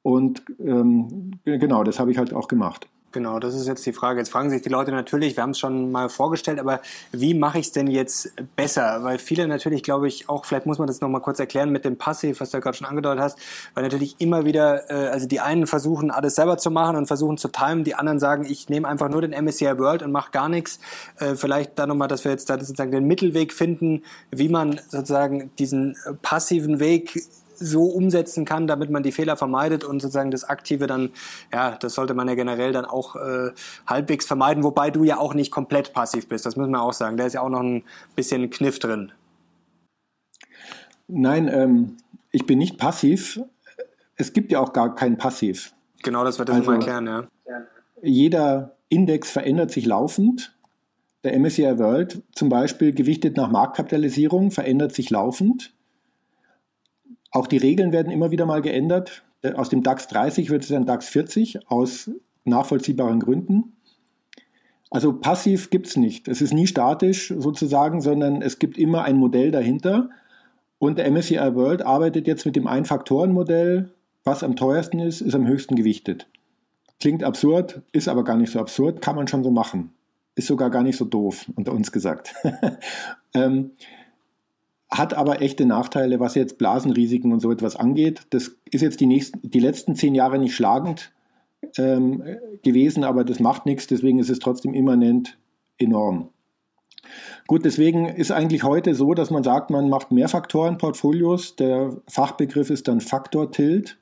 Und 0.03 0.43
ähm, 0.63 1.31
genau, 1.43 1.83
das 1.83 1.99
habe 1.99 2.11
ich 2.11 2.19
halt 2.19 2.35
auch 2.35 2.47
gemacht. 2.47 2.87
Genau, 3.17 3.39
das 3.39 3.55
ist 3.55 3.65
jetzt 3.65 3.83
die 3.83 3.93
Frage. 3.93 4.19
Jetzt 4.19 4.29
fragen 4.29 4.51
sich 4.51 4.61
die 4.61 4.69
Leute 4.69 4.91
natürlich, 4.91 5.35
wir 5.35 5.41
haben 5.41 5.49
es 5.49 5.57
schon 5.57 5.91
mal 5.91 6.07
vorgestellt, 6.07 6.59
aber 6.59 6.81
wie 7.11 7.33
mache 7.33 7.57
ich 7.57 7.65
es 7.65 7.71
denn 7.71 7.87
jetzt 7.87 8.31
besser? 8.55 8.99
Weil 9.01 9.17
viele 9.17 9.47
natürlich, 9.47 9.81
glaube 9.81 10.07
ich, 10.07 10.29
auch, 10.29 10.45
vielleicht 10.45 10.67
muss 10.67 10.77
man 10.77 10.85
das 10.85 11.01
nochmal 11.01 11.21
kurz 11.21 11.39
erklären 11.39 11.71
mit 11.71 11.83
dem 11.83 11.97
Passiv, 11.97 12.39
was 12.41 12.51
du 12.51 12.57
ja 12.57 12.61
gerade 12.61 12.77
schon 12.77 12.85
angedeutet 12.85 13.23
hast, 13.23 13.39
weil 13.73 13.81
natürlich 13.81 14.17
immer 14.19 14.45
wieder, 14.45 14.91
äh, 14.91 15.07
also 15.07 15.25
die 15.27 15.39
einen 15.39 15.65
versuchen 15.65 16.11
alles 16.11 16.35
selber 16.35 16.59
zu 16.59 16.69
machen 16.69 16.95
und 16.95 17.07
versuchen 17.07 17.39
zu 17.39 17.47
timen, 17.47 17.83
die 17.83 17.95
anderen 17.95 18.19
sagen, 18.19 18.45
ich 18.47 18.69
nehme 18.69 18.87
einfach 18.87 19.09
nur 19.09 19.21
den 19.21 19.31
MSCI 19.31 19.79
World 19.79 20.03
und 20.03 20.11
mache 20.11 20.29
gar 20.29 20.47
nichts. 20.47 20.79
Äh, 21.17 21.33
vielleicht 21.33 21.79
da 21.79 21.87
nochmal, 21.87 22.09
dass 22.09 22.23
wir 22.23 22.29
jetzt 22.29 22.51
da 22.51 22.59
sozusagen 22.59 22.91
den 22.91 23.07
Mittelweg 23.07 23.51
finden, 23.51 24.03
wie 24.29 24.47
man 24.47 24.79
sozusagen 24.89 25.49
diesen 25.57 25.97
passiven 26.21 26.79
Weg 26.79 27.19
so 27.59 27.85
umsetzen 27.85 28.45
kann, 28.45 28.67
damit 28.67 28.89
man 28.89 29.03
die 29.03 29.11
Fehler 29.11 29.37
vermeidet 29.37 29.83
und 29.83 30.01
sozusagen 30.01 30.31
das 30.31 30.43
Aktive 30.43 30.87
dann, 30.87 31.11
ja, 31.51 31.77
das 31.77 31.93
sollte 31.93 32.13
man 32.13 32.27
ja 32.27 32.35
generell 32.35 32.71
dann 32.71 32.85
auch 32.85 33.15
äh, 33.15 33.51
halbwegs 33.85 34.25
vermeiden, 34.25 34.63
wobei 34.63 34.91
du 34.91 35.03
ja 35.03 35.17
auch 35.17 35.33
nicht 35.33 35.51
komplett 35.51 35.93
passiv 35.93 36.27
bist, 36.27 36.45
das 36.45 36.55
müssen 36.55 36.71
wir 36.71 36.81
auch 36.81 36.93
sagen. 36.93 37.17
Da 37.17 37.25
ist 37.25 37.33
ja 37.33 37.41
auch 37.41 37.49
noch 37.49 37.61
ein 37.61 37.83
bisschen 38.15 38.49
Kniff 38.49 38.79
drin. 38.79 39.11
Nein, 41.07 41.49
ähm, 41.51 41.97
ich 42.31 42.45
bin 42.45 42.57
nicht 42.57 42.77
passiv. 42.77 43.39
Es 44.15 44.33
gibt 44.33 44.51
ja 44.51 44.59
auch 44.59 44.73
gar 44.73 44.95
kein 44.95 45.17
Passiv. 45.17 45.73
Genau, 46.03 46.23
das 46.23 46.39
wird 46.39 46.49
das 46.49 46.57
also, 46.57 46.71
mal 46.71 46.77
erklären, 46.77 47.07
ja. 47.07 47.27
Jeder 48.01 48.75
Index 48.89 49.31
verändert 49.31 49.71
sich 49.71 49.85
laufend. 49.85 50.55
Der 51.23 51.37
MSCI 51.37 51.79
World 51.79 52.21
zum 52.33 52.49
Beispiel 52.49 52.93
gewichtet 52.93 53.37
nach 53.37 53.49
Marktkapitalisierung 53.49 54.51
verändert 54.51 54.93
sich 54.93 55.09
laufend. 55.09 55.73
Auch 57.31 57.47
die 57.47 57.57
Regeln 57.57 57.91
werden 57.91 58.11
immer 58.11 58.31
wieder 58.31 58.45
mal 58.45 58.61
geändert. 58.61 59.23
Aus 59.55 59.69
dem 59.69 59.83
DAX 59.83 60.07
30 60.07 60.49
wird 60.49 60.63
es 60.63 60.71
ein 60.71 60.85
DAX 60.85 61.09
40 61.09 61.69
aus 61.69 62.09
nachvollziehbaren 62.43 63.19
Gründen. 63.19 63.73
Also 64.89 65.13
passiv 65.13 65.69
gibt 65.69 65.87
es 65.87 65.97
nicht. 65.97 66.27
Es 66.27 66.41
ist 66.41 66.53
nie 66.53 66.67
statisch 66.67 67.33
sozusagen, 67.37 68.01
sondern 68.01 68.41
es 68.41 68.57
gibt 68.57 68.77
immer 68.77 69.03
ein 69.03 69.17
Modell 69.17 69.51
dahinter. 69.51 70.09
Und 70.79 70.97
der 70.97 71.11
MSCI 71.11 71.55
World 71.55 71.85
arbeitet 71.85 72.27
jetzt 72.27 72.45
mit 72.45 72.55
dem 72.55 72.67
Ein-Faktoren-Modell. 72.67 73.91
Was 74.23 74.43
am 74.43 74.55
teuersten 74.55 74.99
ist, 74.99 75.21
ist 75.21 75.35
am 75.35 75.47
höchsten 75.47 75.75
gewichtet. 75.75 76.27
Klingt 76.99 77.23
absurd, 77.23 77.81
ist 77.91 78.07
aber 78.07 78.23
gar 78.23 78.37
nicht 78.37 78.51
so 78.51 78.59
absurd, 78.59 79.01
kann 79.01 79.15
man 79.15 79.27
schon 79.27 79.43
so 79.43 79.51
machen. 79.51 79.91
Ist 80.35 80.47
sogar 80.47 80.69
gar 80.69 80.83
nicht 80.83 80.97
so 80.97 81.05
doof, 81.05 81.45
unter 81.55 81.73
uns 81.73 81.91
gesagt. 81.91 82.33
ähm, 83.33 83.71
hat 84.89 85.13
aber 85.13 85.41
echte 85.41 85.65
Nachteile, 85.65 86.19
was 86.19 86.35
jetzt 86.35 86.57
Blasenrisiken 86.57 87.33
und 87.33 87.41
so 87.41 87.51
etwas 87.51 87.75
angeht. 87.75 88.21
Das 88.29 88.55
ist 88.71 88.81
jetzt 88.81 88.99
die, 88.99 89.05
nächsten, 89.05 89.49
die 89.49 89.59
letzten 89.59 89.95
zehn 89.95 90.15
Jahre 90.15 90.39
nicht 90.39 90.55
schlagend 90.55 91.11
ähm, 91.77 92.23
gewesen, 92.63 93.03
aber 93.03 93.23
das 93.23 93.39
macht 93.39 93.65
nichts, 93.65 93.87
deswegen 93.87 94.19
ist 94.19 94.29
es 94.29 94.39
trotzdem 94.39 94.73
immanent 94.73 95.37
enorm. 95.77 96.29
Gut, 97.47 97.63
deswegen 97.63 98.07
ist 98.07 98.31
eigentlich 98.31 98.63
heute 98.63 98.93
so, 98.95 99.13
dass 99.13 99.31
man 99.31 99.43
sagt, 99.43 99.69
man 99.69 99.89
macht 99.89 100.11
Mehrfaktoren-Portfolios. 100.11 101.55
Der 101.55 101.95
Fachbegriff 102.07 102.69
ist 102.69 102.87
dann 102.87 102.99
Faktor-Tilt. 102.99 103.97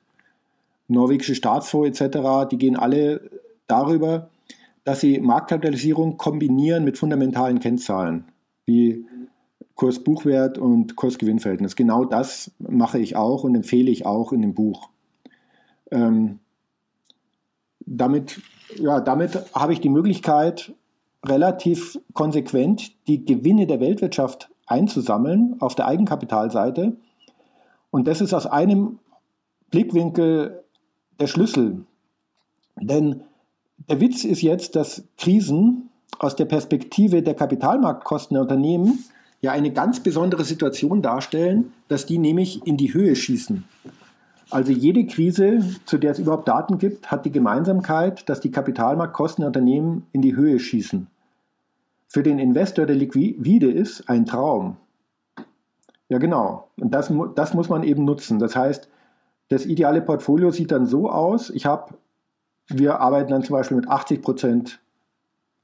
Norwegische 0.88 1.34
Staatsfonds 1.34 2.00
etc., 2.00 2.48
die 2.50 2.58
gehen 2.58 2.76
alle 2.76 3.30
darüber, 3.66 4.30
dass 4.84 5.00
sie 5.00 5.20
Marktkapitalisierung 5.20 6.16
kombinieren 6.16 6.84
mit 6.84 6.98
fundamentalen 6.98 7.58
Kennzahlen, 7.58 8.24
wie 8.66 9.04
Kurs-Buchwert 9.76 10.58
und 10.58 10.96
Kurs-Gewinn-Verhältnis. 10.96 11.76
Genau 11.76 12.04
das 12.04 12.50
mache 12.58 12.98
ich 12.98 13.14
auch 13.14 13.44
und 13.44 13.54
empfehle 13.54 13.90
ich 13.90 14.06
auch 14.06 14.32
in 14.32 14.42
dem 14.42 14.54
Buch. 14.54 14.88
Ähm, 15.90 16.40
damit, 17.80 18.40
ja, 18.76 19.00
damit 19.00 19.54
habe 19.54 19.72
ich 19.72 19.80
die 19.80 19.90
Möglichkeit, 19.90 20.72
relativ 21.24 21.98
konsequent 22.14 22.92
die 23.06 23.24
Gewinne 23.24 23.66
der 23.66 23.80
Weltwirtschaft 23.80 24.50
einzusammeln 24.66 25.56
auf 25.60 25.74
der 25.74 25.86
Eigenkapitalseite. 25.86 26.96
Und 27.90 28.08
das 28.08 28.20
ist 28.20 28.34
aus 28.34 28.46
einem 28.46 28.98
Blickwinkel 29.70 30.64
der 31.20 31.26
Schlüssel. 31.26 31.84
Denn 32.76 33.22
der 33.88 34.00
Witz 34.00 34.24
ist 34.24 34.42
jetzt, 34.42 34.76
dass 34.76 35.04
Krisen 35.18 35.90
aus 36.18 36.36
der 36.36 36.46
Perspektive 36.46 37.22
der 37.22 37.34
Kapitalmarktkosten 37.34 38.34
der 38.34 38.42
Unternehmen 38.42 39.04
ja 39.40 39.52
eine 39.52 39.72
ganz 39.72 40.00
besondere 40.00 40.44
Situation 40.44 41.02
darstellen, 41.02 41.72
dass 41.88 42.06
die 42.06 42.18
nämlich 42.18 42.66
in 42.66 42.76
die 42.76 42.94
Höhe 42.94 43.14
schießen. 43.14 43.64
Also 44.50 44.72
jede 44.72 45.06
Krise, 45.06 45.60
zu 45.86 45.98
der 45.98 46.12
es 46.12 46.18
überhaupt 46.18 46.46
Daten 46.46 46.78
gibt, 46.78 47.10
hat 47.10 47.26
die 47.26 47.32
Gemeinsamkeit, 47.32 48.28
dass 48.28 48.40
die 48.40 48.50
Kapitalmarktkosten 48.50 49.42
der 49.42 49.48
Unternehmen 49.48 50.06
in 50.12 50.22
die 50.22 50.36
Höhe 50.36 50.58
schießen. 50.58 51.08
Für 52.08 52.22
den 52.22 52.38
Investor, 52.38 52.86
der 52.86 52.96
liquide 52.96 53.70
ist, 53.70 54.08
ein 54.08 54.24
Traum. 54.24 54.76
Ja, 56.08 56.18
genau. 56.18 56.68
Und 56.78 56.94
das, 56.94 57.12
das 57.34 57.54
muss 57.54 57.68
man 57.68 57.82
eben 57.82 58.04
nutzen. 58.04 58.38
Das 58.38 58.54
heißt, 58.54 58.88
das 59.48 59.66
ideale 59.66 60.00
Portfolio 60.00 60.50
sieht 60.50 60.70
dann 60.70 60.86
so 60.86 61.10
aus, 61.10 61.50
ich 61.50 61.66
habe, 61.66 61.94
wir 62.68 63.00
arbeiten 63.00 63.30
dann 63.30 63.42
zum 63.42 63.54
Beispiel 63.54 63.76
mit 63.76 63.88
80% 63.88 64.78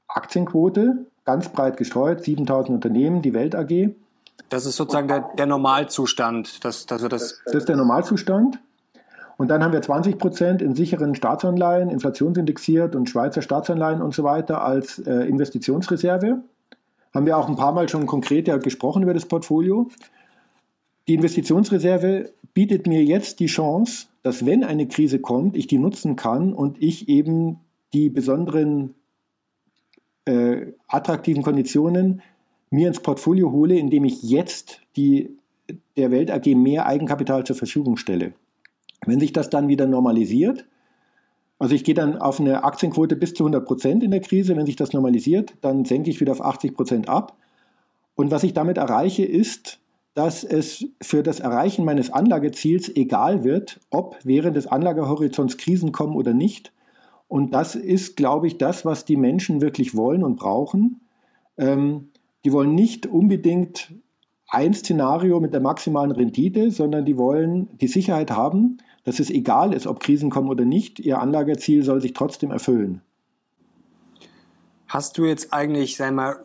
Aktienquote, 0.07 1.05
ganz 1.25 1.49
breit 1.49 1.77
gestreut, 1.77 2.23
7000 2.23 2.75
Unternehmen, 2.75 3.21
die 3.21 3.33
Welt 3.33 3.55
AG. 3.55 3.91
Das 4.49 4.65
ist 4.65 4.75
sozusagen 4.75 5.07
der, 5.07 5.29
der 5.37 5.45
Normalzustand. 5.45 6.63
Dass, 6.63 6.85
dass 6.85 7.01
wir 7.01 7.09
das, 7.09 7.41
das 7.45 7.55
ist 7.55 7.69
der 7.69 7.75
Normalzustand. 7.75 8.59
Und 9.37 9.47
dann 9.49 9.63
haben 9.63 9.73
wir 9.73 9.81
20 9.81 10.17
Prozent 10.17 10.61
in 10.61 10.75
sicheren 10.75 11.15
Staatsanleihen, 11.15 11.89
inflationsindexiert 11.89 12.95
und 12.95 13.09
Schweizer 13.09 13.41
Staatsanleihen 13.41 14.01
und 14.01 14.13
so 14.13 14.23
weiter 14.23 14.63
als 14.63 14.99
äh, 14.99 15.11
Investitionsreserve. 15.11 16.41
Haben 17.13 17.25
wir 17.25 17.37
auch 17.37 17.47
ein 17.47 17.55
paar 17.55 17.73
Mal 17.73 17.89
schon 17.89 18.05
konkret 18.05 18.47
ja 18.47 18.57
gesprochen 18.57 19.03
über 19.03 19.13
das 19.13 19.25
Portfolio. 19.25 19.89
Die 21.07 21.15
Investitionsreserve 21.15 22.31
bietet 22.53 22.87
mir 22.87 23.03
jetzt 23.03 23.39
die 23.39 23.47
Chance, 23.47 24.07
dass 24.21 24.45
wenn 24.45 24.63
eine 24.63 24.87
Krise 24.87 25.19
kommt, 25.19 25.57
ich 25.57 25.67
die 25.67 25.77
nutzen 25.77 26.15
kann 26.15 26.53
und 26.53 26.81
ich 26.81 27.09
eben 27.09 27.59
die 27.93 28.09
besonderen 28.09 28.95
äh, 30.25 30.73
attraktiven 30.87 31.43
Konditionen 31.43 32.21
mir 32.69 32.87
ins 32.87 32.99
Portfolio 32.99 33.51
hole, 33.51 33.77
indem 33.77 34.05
ich 34.05 34.23
jetzt 34.23 34.81
die, 34.95 35.37
der 35.95 36.11
Welt 36.11 36.31
AG 36.31 36.55
mehr 36.55 36.85
Eigenkapital 36.87 37.43
zur 37.43 37.55
Verfügung 37.55 37.97
stelle. 37.97 38.33
Wenn 39.05 39.19
sich 39.19 39.33
das 39.33 39.49
dann 39.49 39.67
wieder 39.67 39.85
normalisiert, 39.85 40.65
also 41.59 41.75
ich 41.75 41.83
gehe 41.83 41.95
dann 41.95 42.17
auf 42.17 42.39
eine 42.39 42.63
Aktienquote 42.63 43.15
bis 43.15 43.33
zu 43.33 43.43
100 43.43 43.65
Prozent 43.65 44.03
in 44.03 44.11
der 44.11 44.19
Krise, 44.19 44.57
wenn 44.57 44.65
sich 44.65 44.75
das 44.75 44.91
normalisiert, 44.91 45.53
dann 45.61 45.85
senke 45.85 46.09
ich 46.09 46.19
wieder 46.19 46.33
auf 46.33 46.43
80 46.43 46.75
Prozent 46.75 47.07
ab. 47.07 47.37
Und 48.15 48.31
was 48.31 48.43
ich 48.43 48.53
damit 48.53 48.77
erreiche, 48.77 49.23
ist, 49.23 49.79
dass 50.13 50.43
es 50.43 50.85
für 51.01 51.23
das 51.23 51.39
Erreichen 51.39 51.85
meines 51.85 52.11
Anlageziels 52.11 52.93
egal 52.95 53.43
wird, 53.43 53.79
ob 53.91 54.17
während 54.23 54.57
des 54.57 54.67
Anlagehorizonts 54.67 55.57
Krisen 55.57 55.91
kommen 55.91 56.15
oder 56.15 56.33
nicht, 56.33 56.72
und 57.33 57.55
das 57.55 57.73
ist, 57.73 58.15
glaube 58.15 58.45
ich, 58.45 58.59
das, 58.59 58.85
was 58.85 59.05
die 59.05 59.17
Menschen 59.17 59.59
wirklich 59.59 59.95
wollen 59.95 60.23
und 60.23 60.35
brauchen. 60.35 61.01
Ähm, 61.57 62.09
die 62.45 62.53
wollen 62.53 62.75
nicht 62.75 63.07
unbedingt 63.07 63.91
ein 64.49 64.75
Szenario 64.75 65.39
mit 65.39 65.51
der 65.51 65.59
maximalen 65.59 66.11
Rendite, 66.11 66.69
sondern 66.69 67.05
die 67.05 67.17
wollen 67.17 67.75
die 67.79 67.87
Sicherheit 67.87 68.29
haben, 68.29 68.77
dass 69.03 69.19
es 69.19 69.31
egal 69.31 69.73
ist, 69.73 69.87
ob 69.87 69.99
Krisen 69.99 70.29
kommen 70.29 70.47
oder 70.47 70.63
nicht. 70.63 70.99
Ihr 70.99 71.19
Anlageziel 71.19 71.81
soll 71.81 72.01
sich 72.01 72.13
trotzdem 72.13 72.51
erfüllen. 72.51 73.01
Hast 74.87 75.17
du 75.17 75.25
jetzt 75.25 75.51
eigentlich, 75.51 75.97
sag 75.97 76.13
mal, 76.13 76.35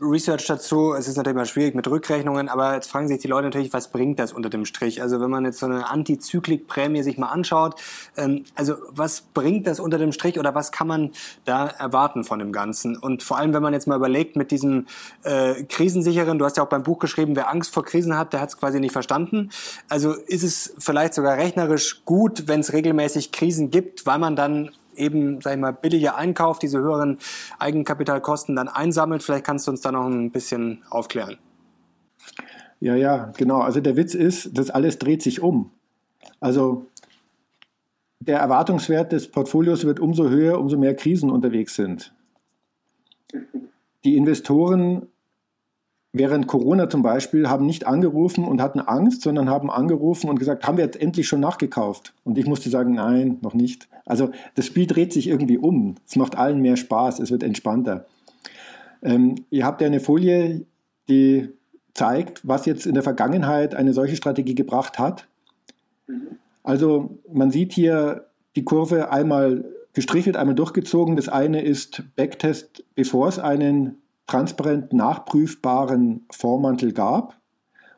Research 0.00 0.46
dazu. 0.46 0.92
Es 0.94 1.08
ist 1.08 1.16
natürlich 1.16 1.36
mal 1.36 1.46
schwierig 1.46 1.74
mit 1.74 1.86
Rückrechnungen, 1.88 2.48
aber 2.48 2.74
jetzt 2.74 2.90
fragen 2.90 3.08
sich 3.08 3.20
die 3.20 3.28
Leute 3.28 3.44
natürlich, 3.44 3.72
was 3.72 3.90
bringt 3.90 4.18
das 4.18 4.32
unter 4.32 4.50
dem 4.50 4.64
Strich? 4.64 5.00
Also 5.00 5.20
wenn 5.20 5.30
man 5.30 5.44
jetzt 5.44 5.60
so 5.60 5.66
eine 5.66 5.88
Antizyklikprämie 5.88 7.02
sich 7.02 7.16
mal 7.18 7.28
anschaut, 7.28 7.80
ähm, 8.16 8.44
also 8.54 8.74
was 8.90 9.22
bringt 9.22 9.66
das 9.66 9.80
unter 9.80 9.98
dem 9.98 10.12
Strich 10.12 10.38
oder 10.38 10.54
was 10.54 10.72
kann 10.72 10.88
man 10.88 11.12
da 11.44 11.66
erwarten 11.66 12.24
von 12.24 12.38
dem 12.38 12.52
Ganzen? 12.52 12.96
Und 12.96 13.22
vor 13.22 13.38
allem, 13.38 13.54
wenn 13.54 13.62
man 13.62 13.72
jetzt 13.72 13.86
mal 13.86 13.96
überlegt 13.96 14.36
mit 14.36 14.50
diesem 14.50 14.86
äh, 15.22 15.62
krisensicheren, 15.64 16.38
du 16.38 16.44
hast 16.44 16.56
ja 16.56 16.64
auch 16.64 16.68
beim 16.68 16.82
Buch 16.82 16.98
geschrieben, 16.98 17.36
wer 17.36 17.50
Angst 17.50 17.72
vor 17.72 17.84
Krisen 17.84 18.16
hat, 18.16 18.32
der 18.32 18.40
hat 18.40 18.48
es 18.48 18.58
quasi 18.58 18.80
nicht 18.80 18.92
verstanden. 18.92 19.50
Also 19.88 20.12
ist 20.12 20.42
es 20.42 20.74
vielleicht 20.78 21.14
sogar 21.14 21.36
rechnerisch 21.36 22.04
gut, 22.04 22.48
wenn 22.48 22.60
es 22.60 22.72
regelmäßig 22.72 23.32
Krisen 23.32 23.70
gibt, 23.70 24.06
weil 24.06 24.18
man 24.18 24.36
dann 24.36 24.70
eben, 24.96 25.40
sag 25.40 25.54
ich 25.54 25.60
mal, 25.60 25.72
billiger 25.72 26.16
einkauft, 26.16 26.62
diese 26.62 26.78
höheren 26.78 27.18
Eigenkapitalkosten 27.58 28.56
dann 28.56 28.68
einsammelt. 28.68 29.22
Vielleicht 29.22 29.44
kannst 29.44 29.66
du 29.66 29.70
uns 29.70 29.80
da 29.80 29.92
noch 29.92 30.06
ein 30.06 30.30
bisschen 30.30 30.82
aufklären. 30.90 31.38
Ja, 32.80 32.94
ja, 32.94 33.32
genau. 33.36 33.60
Also 33.60 33.80
der 33.80 33.96
Witz 33.96 34.14
ist, 34.14 34.56
das 34.58 34.70
alles 34.70 34.98
dreht 34.98 35.22
sich 35.22 35.40
um. 35.40 35.70
Also 36.40 36.86
der 38.20 38.38
Erwartungswert 38.38 39.12
des 39.12 39.30
Portfolios 39.30 39.84
wird 39.84 40.00
umso 40.00 40.28
höher, 40.28 40.58
umso 40.58 40.78
mehr 40.78 40.94
Krisen 40.94 41.30
unterwegs 41.30 41.74
sind. 41.74 42.14
Die 44.04 44.16
Investoren 44.16 45.08
während 46.12 46.46
Corona 46.46 46.88
zum 46.88 47.02
Beispiel 47.02 47.48
haben 47.48 47.66
nicht 47.66 47.86
angerufen 47.86 48.44
und 48.44 48.62
hatten 48.62 48.80
Angst, 48.80 49.22
sondern 49.22 49.50
haben 49.50 49.70
angerufen 49.70 50.30
und 50.30 50.38
gesagt, 50.38 50.66
haben 50.66 50.78
wir 50.78 50.84
jetzt 50.84 51.00
endlich 51.00 51.26
schon 51.26 51.40
nachgekauft? 51.40 52.14
Und 52.24 52.38
ich 52.38 52.46
musste 52.46 52.70
sagen, 52.70 52.94
nein, 52.94 53.38
noch 53.42 53.52
nicht. 53.52 53.88
Also 54.06 54.30
das 54.54 54.66
Spiel 54.66 54.86
dreht 54.86 55.12
sich 55.12 55.28
irgendwie 55.28 55.58
um. 55.58 55.96
Es 56.06 56.16
macht 56.16 56.36
allen 56.36 56.60
mehr 56.60 56.76
Spaß, 56.76 57.20
es 57.20 57.30
wird 57.30 57.42
entspannter. 57.42 58.06
Ähm, 59.02 59.36
ihr 59.50 59.64
habt 59.64 59.80
ja 59.80 59.86
eine 59.86 60.00
Folie, 60.00 60.66
die 61.08 61.48
zeigt, 61.94 62.46
was 62.46 62.66
jetzt 62.66 62.86
in 62.86 62.94
der 62.94 63.02
Vergangenheit 63.02 63.74
eine 63.74 63.92
solche 63.92 64.16
Strategie 64.16 64.54
gebracht 64.54 64.98
hat. 64.98 65.28
Also 66.62 67.18
man 67.32 67.50
sieht 67.50 67.72
hier 67.72 68.26
die 68.56 68.64
Kurve 68.64 69.10
einmal 69.10 69.64
gestrichelt, 69.92 70.36
einmal 70.36 70.54
durchgezogen. 70.54 71.16
Das 71.16 71.28
eine 71.28 71.62
ist 71.62 72.02
Backtest, 72.16 72.84
bevor 72.94 73.28
es 73.28 73.38
einen 73.38 73.98
transparent 74.26 74.92
nachprüfbaren 74.92 76.24
Fondsmantel 76.30 76.92
gab 76.92 77.38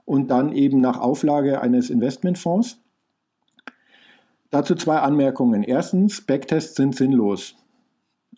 und 0.04 0.30
dann 0.30 0.52
eben 0.52 0.80
nach 0.80 1.00
Auflage 1.00 1.60
eines 1.60 1.88
Investmentfonds. 1.90 2.80
Dazu 4.50 4.74
zwei 4.74 4.98
Anmerkungen. 4.98 5.62
Erstens, 5.62 6.20
Backtests 6.20 6.76
sind 6.76 6.96
sinnlos. 6.96 7.56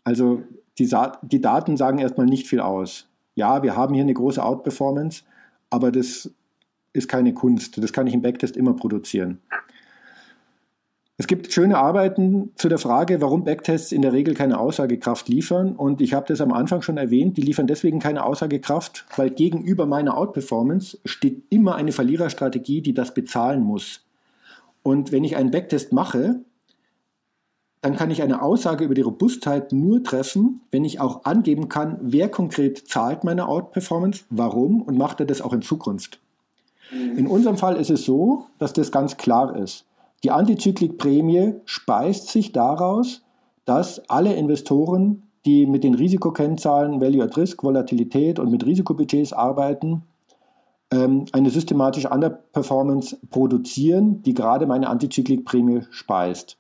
Also 0.05 0.43
die, 0.79 0.91
die 1.23 1.41
Daten 1.41 1.77
sagen 1.77 1.99
erstmal 1.99 2.27
nicht 2.27 2.47
viel 2.47 2.61
aus. 2.61 3.09
Ja, 3.35 3.63
wir 3.63 3.77
haben 3.77 3.95
hier 3.95 4.03
eine 4.03 4.15
große 4.15 4.43
Outperformance, 4.43 5.23
aber 5.71 5.93
das 5.93 6.31
ist 6.93 7.09
keine 7.09 7.35
Kunst. 7.35 7.83
Das 7.83 7.93
kann 7.93 8.07
ich 8.07 8.15
im 8.15 8.23
Backtest 8.23 8.57
immer 8.57 8.75
produzieren. 8.75 9.41
Es 11.21 11.27
gibt 11.27 11.53
schöne 11.53 11.77
Arbeiten 11.77 12.53
zu 12.55 12.69
der 12.69 12.79
Frage, 12.79 13.21
warum 13.21 13.43
Backtests 13.43 13.91
in 13.91 14.03
der 14.03 14.13
Regel 14.13 14.35
keine 14.35 14.61
Aussagekraft 14.61 15.29
liefern. 15.29 15.75
Und 15.75 16.01
ich 16.01 16.15
habe 16.15 16.27
das 16.29 16.41
am 16.41 16.53
Anfang 16.53 16.81
schon 16.81 16.97
erwähnt, 16.97 17.37
die 17.37 17.43
liefern 17.43 17.67
deswegen 17.67 17.99
keine 17.99 18.25
Aussagekraft, 18.25 19.05
weil 19.17 19.31
gegenüber 19.31 19.85
meiner 19.85 20.17
Outperformance 20.17 20.99
steht 21.05 21.43
immer 21.51 21.75
eine 21.75 21.91
Verliererstrategie, 21.91 22.83
die 22.83 22.95
das 22.95 23.15
bezahlen 23.15 23.65
muss. 23.65 24.08
Und 24.83 25.13
wenn 25.13 25.25
ich 25.25 25.37
einen 25.37 25.51
Backtest 25.51 25.93
mache, 25.93 26.41
dann 27.81 27.97
kann 27.97 28.11
ich 28.11 28.23
eine 28.23 28.43
Aussage 28.43 28.85
über 28.85 28.95
die 28.95 29.03
Robustheit 29.03 29.73
nur 29.73 30.03
treffen, 30.03 30.63
wenn 30.71 30.85
ich 30.85 31.01
auch 31.01 31.25
angeben 31.25 31.69
kann, 31.69 31.99
wer 32.01 32.29
konkret 32.29 32.89
zahlt 32.89 33.23
meine 33.25 33.49
Outperformance, 33.49 34.25
warum 34.31 34.83
und 34.83 34.99
macht 34.99 35.21
er 35.21 35.27
das 35.27 35.41
auch 35.41 35.53
in 35.53 35.63
Zukunft. 35.63 36.21
In 36.91 37.27
unserem 37.27 37.59
Fall 37.59 37.77
ist 37.77 37.91
es 37.91 38.05
so, 38.05 38.47
dass 38.59 38.73
das 38.73 38.91
ganz 38.91 39.17
klar 39.17 39.57
ist. 39.57 39.85
Die 40.25 40.31
Antizyklikprämie 40.31 41.55
speist 41.65 42.29
sich 42.29 42.53
daraus, 42.53 43.23
dass 43.65 44.09
alle 44.09 44.35
Investoren, 44.35 45.23
die 45.45 45.67
mit 45.67 45.85
den 45.85 45.95
Risikokennzahlen 45.95 47.01
Value 47.01 47.23
at 47.23 47.37
Risk, 47.37 47.63
Volatilität 47.63 48.39
und 48.39 48.51
mit 48.51 48.65
Risikobudgets 48.67 49.33
arbeiten, 49.33 50.03
ähm, 50.91 51.27
eine 51.33 51.51
systematische 51.51 52.11
Underperformance 52.11 53.19
produzieren, 53.31 54.23
die 54.23 54.35
gerade 54.35 54.67
meine 54.67 54.89
Antizyklikprämie 54.89 55.83
speist. 55.91 56.57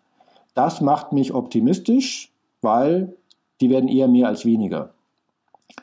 Das 0.54 0.80
macht 0.80 1.12
mich 1.12 1.32
optimistisch, 1.32 2.32
weil 2.60 3.16
die 3.60 3.70
werden 3.70 3.88
eher 3.88 4.08
mehr 4.08 4.28
als 4.28 4.44
weniger. 4.44 4.90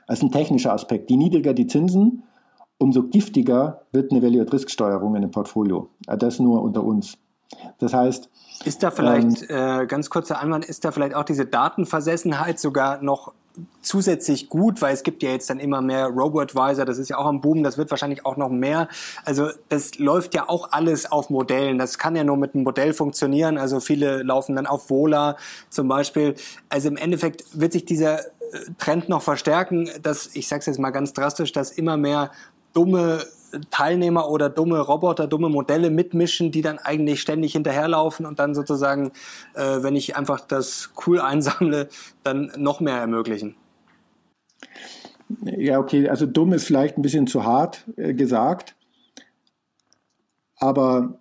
Das 0.08 0.20
ist 0.20 0.24
ein 0.24 0.32
technischer 0.32 0.74
Aspekt. 0.74 1.10
Je 1.10 1.18
niedriger 1.18 1.54
die 1.54 1.68
Zinsen, 1.68 2.24
umso 2.78 3.04
giftiger 3.04 3.82
wird 3.92 4.12
eine 4.12 4.22
Value-at-Risk-Steuerung 4.22 5.16
in 5.16 5.24
einem 5.24 5.32
Portfolio. 5.32 5.90
Das 6.06 6.40
nur 6.40 6.62
unter 6.62 6.84
uns. 6.84 7.18
Das 7.80 7.94
heißt. 7.94 8.30
Ist 8.64 8.84
da 8.84 8.92
vielleicht, 8.92 9.44
ähm, 9.50 9.82
äh, 9.82 9.86
ganz 9.86 10.10
kurzer 10.10 10.40
Einwand, 10.40 10.66
ist 10.66 10.86
da 10.86 10.92
vielleicht 10.92 11.14
auch 11.14 11.26
diese 11.26 11.46
Datenversessenheit 11.46 12.60
sogar 12.60 13.02
noch 13.02 13.34
zusätzlich 13.82 14.50
gut, 14.50 14.82
weil 14.82 14.94
es 14.94 15.04
gibt 15.04 15.24
ja 15.24 15.30
jetzt 15.30 15.50
dann 15.50 15.60
immer 15.60 15.82
mehr 15.82 16.08
Robo-Advisor, 16.08 16.86
das 16.86 16.98
ist 16.98 17.10
ja 17.10 17.18
auch 17.18 17.26
am 17.26 17.42
Boom, 17.42 17.64
das 17.64 17.78
wird 17.78 17.90
wahrscheinlich 17.92 18.26
auch 18.26 18.38
noch 18.38 18.50
mehr. 18.50 18.88
Also 19.24 19.50
das 19.70 19.98
läuft 19.98 20.34
ja 20.34 20.50
auch 20.50 20.72
alles 20.72 21.12
auf 21.12 21.30
Modellen. 21.30 21.78
Das 21.78 21.98
kann 21.98 22.16
ja 22.16 22.24
nur 22.24 22.38
mit 22.38 22.56
einem 22.56 22.64
Modell 22.64 22.94
funktionieren. 22.94 23.58
Also 23.58 23.80
viele 23.80 24.24
laufen 24.24 24.56
dann 24.56 24.68
auf 24.68 24.90
Vola 24.90 25.38
zum 25.70 25.88
Beispiel. 25.88 26.36
Also 26.70 26.88
im 26.88 26.98
Endeffekt 26.98 27.44
wird 27.54 27.74
sich 27.74 27.86
dieser 27.86 28.20
äh, 28.20 28.26
Trend 28.78 29.10
noch 29.10 29.22
verstärken, 29.22 29.90
dass, 30.02 30.36
ich 30.36 30.48
sage 30.48 30.62
es 30.62 30.66
jetzt 30.66 30.80
mal 30.80 30.92
ganz 30.92 31.14
drastisch, 31.14 31.52
dass 31.52 31.72
immer 31.72 31.98
mehr 31.98 32.32
dumme 32.74 33.26
Teilnehmer 33.72 34.30
oder 34.30 34.50
dumme 34.50 34.80
Roboter, 34.80 35.28
dumme 35.28 35.50
Modelle 35.50 35.90
mitmischen, 35.90 36.52
die 36.52 36.62
dann 36.62 36.80
eigentlich 36.80 37.22
ständig 37.22 37.54
hinterherlaufen 37.54 38.26
und 38.26 38.40
dann 38.40 38.56
sozusagen, 38.56 39.12
äh, 39.54 39.82
wenn 39.82 39.96
ich 39.96 40.16
einfach 40.16 40.42
das 40.42 40.92
cool 41.06 41.20
einsammle, 41.20 41.90
dann 42.24 42.52
noch 42.58 42.80
mehr 42.80 42.98
ermöglichen. 42.98 43.56
Ja, 45.44 45.80
okay, 45.80 46.08
also 46.10 46.26
dumm 46.26 46.54
ist 46.54 46.66
vielleicht 46.66 46.98
ein 46.98 47.02
bisschen 47.02 47.28
zu 47.28 47.44
hart 47.44 47.84
äh, 47.98 48.14
gesagt, 48.14 48.76
aber 50.58 51.20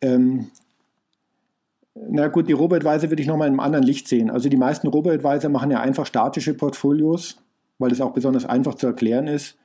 ähm, 0.00 0.50
na 1.94 2.28
gut, 2.28 2.48
die 2.48 2.52
Robo-Advisor 2.52 3.10
würde 3.10 3.22
ich 3.22 3.28
nochmal 3.28 3.48
in 3.48 3.54
einem 3.54 3.60
anderen 3.60 3.84
Licht 3.84 4.08
sehen. 4.08 4.30
Also 4.30 4.48
die 4.48 4.56
meisten 4.56 4.88
Robo-Advisor 4.88 5.50
machen 5.50 5.70
ja 5.70 5.80
einfach 5.80 6.06
statische 6.06 6.54
Portfolios, 6.54 7.36
weil 7.78 7.92
es 7.92 8.00
auch 8.00 8.12
besonders 8.12 8.46
einfach 8.46 8.74
zu 8.74 8.86
erklären 8.86 9.26
ist. 9.26 9.58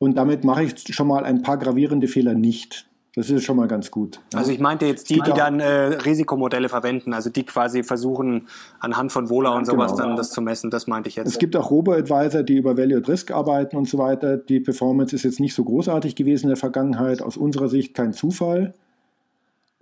Und 0.00 0.16
damit 0.16 0.44
mache 0.44 0.64
ich 0.64 0.94
schon 0.94 1.06
mal 1.06 1.24
ein 1.24 1.42
paar 1.42 1.58
gravierende 1.58 2.08
Fehler 2.08 2.32
nicht. 2.32 2.86
Das 3.14 3.28
ist 3.28 3.44
schon 3.44 3.56
mal 3.56 3.68
ganz 3.68 3.90
gut. 3.90 4.20
Also 4.34 4.50
ich 4.50 4.58
meinte 4.58 4.86
jetzt 4.86 5.10
die, 5.10 5.20
die 5.20 5.32
dann 5.32 5.60
äh, 5.60 5.66
Risikomodelle 5.66 6.70
verwenden, 6.70 7.12
also 7.12 7.28
die 7.28 7.44
quasi 7.44 7.82
versuchen 7.82 8.48
anhand 8.78 9.12
von 9.12 9.28
Wohler 9.28 9.54
und 9.54 9.66
sowas 9.66 9.92
genau. 9.92 10.06
dann 10.06 10.16
das 10.16 10.30
zu 10.30 10.40
messen. 10.40 10.70
Das 10.70 10.86
meinte 10.86 11.10
ich 11.10 11.16
jetzt. 11.16 11.26
Es 11.26 11.38
gibt 11.38 11.54
auch 11.54 11.70
Robo-Advisor, 11.70 12.44
die 12.44 12.56
über 12.56 12.78
Value 12.78 12.98
at 12.98 13.08
Risk 13.08 13.30
arbeiten 13.30 13.76
und 13.76 13.88
so 13.88 13.98
weiter. 13.98 14.38
Die 14.38 14.60
Performance 14.60 15.14
ist 15.14 15.24
jetzt 15.24 15.38
nicht 15.38 15.54
so 15.54 15.64
großartig 15.64 16.16
gewesen 16.16 16.44
in 16.44 16.50
der 16.50 16.56
Vergangenheit. 16.56 17.20
Aus 17.20 17.36
unserer 17.36 17.68
Sicht 17.68 17.92
kein 17.92 18.14
Zufall. 18.14 18.72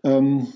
Ähm, 0.02 0.48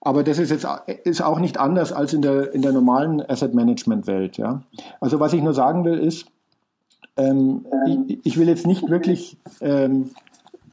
aber 0.00 0.22
das 0.22 0.38
ist 0.38 0.50
jetzt 0.50 0.66
ist 1.04 1.20
auch 1.20 1.40
nicht 1.40 1.58
anders 1.58 1.92
als 1.92 2.14
in 2.14 2.22
der, 2.22 2.54
in 2.54 2.62
der 2.62 2.72
normalen 2.72 3.20
Asset 3.28 3.52
Management 3.52 4.06
Welt. 4.06 4.38
Ja? 4.38 4.62
Also 5.00 5.20
was 5.20 5.34
ich 5.34 5.42
nur 5.42 5.52
sagen 5.52 5.84
will 5.84 5.98
ist, 5.98 6.26
ähm, 7.18 7.66
ich, 8.06 8.18
ich, 8.24 8.38
will 8.38 8.48
jetzt 8.48 8.66
nicht 8.66 8.88
wirklich 8.88 9.36
ähm, 9.60 10.10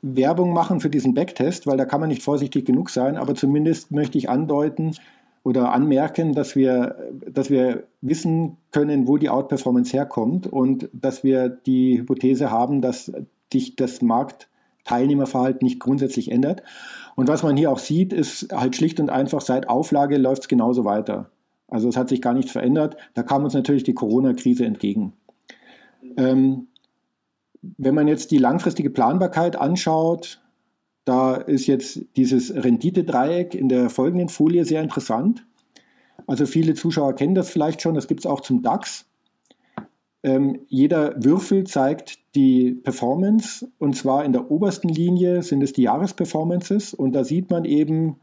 Werbung 0.01 0.53
machen 0.53 0.79
für 0.79 0.89
diesen 0.89 1.13
Backtest, 1.13 1.67
weil 1.67 1.77
da 1.77 1.85
kann 1.85 1.99
man 1.99 2.09
nicht 2.09 2.23
vorsichtig 2.23 2.65
genug 2.65 2.89
sein, 2.89 3.17
aber 3.17 3.35
zumindest 3.35 3.91
möchte 3.91 4.17
ich 4.17 4.29
andeuten 4.29 4.95
oder 5.43 5.73
anmerken, 5.73 6.33
dass 6.33 6.55
wir, 6.55 6.95
dass 7.29 7.49
wir 7.49 7.83
wissen 8.01 8.57
können, 8.71 9.07
wo 9.07 9.17
die 9.17 9.29
Outperformance 9.29 9.93
herkommt 9.93 10.47
und 10.47 10.89
dass 10.93 11.23
wir 11.23 11.49
die 11.49 11.99
Hypothese 11.99 12.49
haben, 12.51 12.81
dass 12.81 13.11
sich 13.51 13.75
das 13.75 14.01
Marktteilnehmerverhalten 14.01 15.65
nicht 15.65 15.79
grundsätzlich 15.79 16.31
ändert. 16.31 16.63
Und 17.15 17.27
was 17.27 17.43
man 17.43 17.57
hier 17.57 17.71
auch 17.71 17.79
sieht, 17.79 18.11
ist 18.11 18.51
halt 18.51 18.75
schlicht 18.75 18.99
und 18.99 19.09
einfach, 19.09 19.41
seit 19.41 19.69
Auflage 19.69 20.17
läuft 20.17 20.43
es 20.43 20.47
genauso 20.47 20.83
weiter. 20.83 21.29
Also 21.67 21.89
es 21.89 21.97
hat 21.97 22.09
sich 22.09 22.21
gar 22.21 22.33
nichts 22.33 22.51
verändert. 22.51 22.97
Da 23.13 23.23
kam 23.23 23.43
uns 23.43 23.53
natürlich 23.53 23.83
die 23.83 23.93
Corona-Krise 23.93 24.65
entgegen. 24.65 25.13
Ähm, 26.17 26.67
wenn 27.77 27.95
man 27.95 28.07
jetzt 28.07 28.31
die 28.31 28.37
langfristige 28.37 28.89
Planbarkeit 28.89 29.55
anschaut, 29.55 30.41
da 31.03 31.35
ist 31.35 31.67
jetzt 31.67 32.01
dieses 32.15 32.53
Renditedreieck 32.53 33.53
in 33.55 33.69
der 33.69 33.89
folgenden 33.89 34.29
Folie 34.29 34.65
sehr 34.65 34.81
interessant. 34.81 35.45
Also 36.27 36.45
viele 36.45 36.73
Zuschauer 36.73 37.13
kennen 37.13 37.35
das 37.35 37.49
vielleicht 37.49 37.81
schon, 37.81 37.95
das 37.95 38.07
gibt 38.07 38.21
es 38.21 38.25
auch 38.25 38.41
zum 38.41 38.63
DAX. 38.63 39.05
Ähm, 40.23 40.61
jeder 40.67 41.23
Würfel 41.23 41.65
zeigt 41.65 42.17
die 42.33 42.71
Performance 42.71 43.67
und 43.77 43.95
zwar 43.95 44.25
in 44.25 44.33
der 44.33 44.49
obersten 44.49 44.89
Linie 44.89 45.43
sind 45.43 45.61
es 45.61 45.73
die 45.73 45.83
Jahresperformances 45.83 46.95
und 46.95 47.13
da 47.13 47.23
sieht 47.23 47.51
man 47.51 47.63
eben 47.63 48.15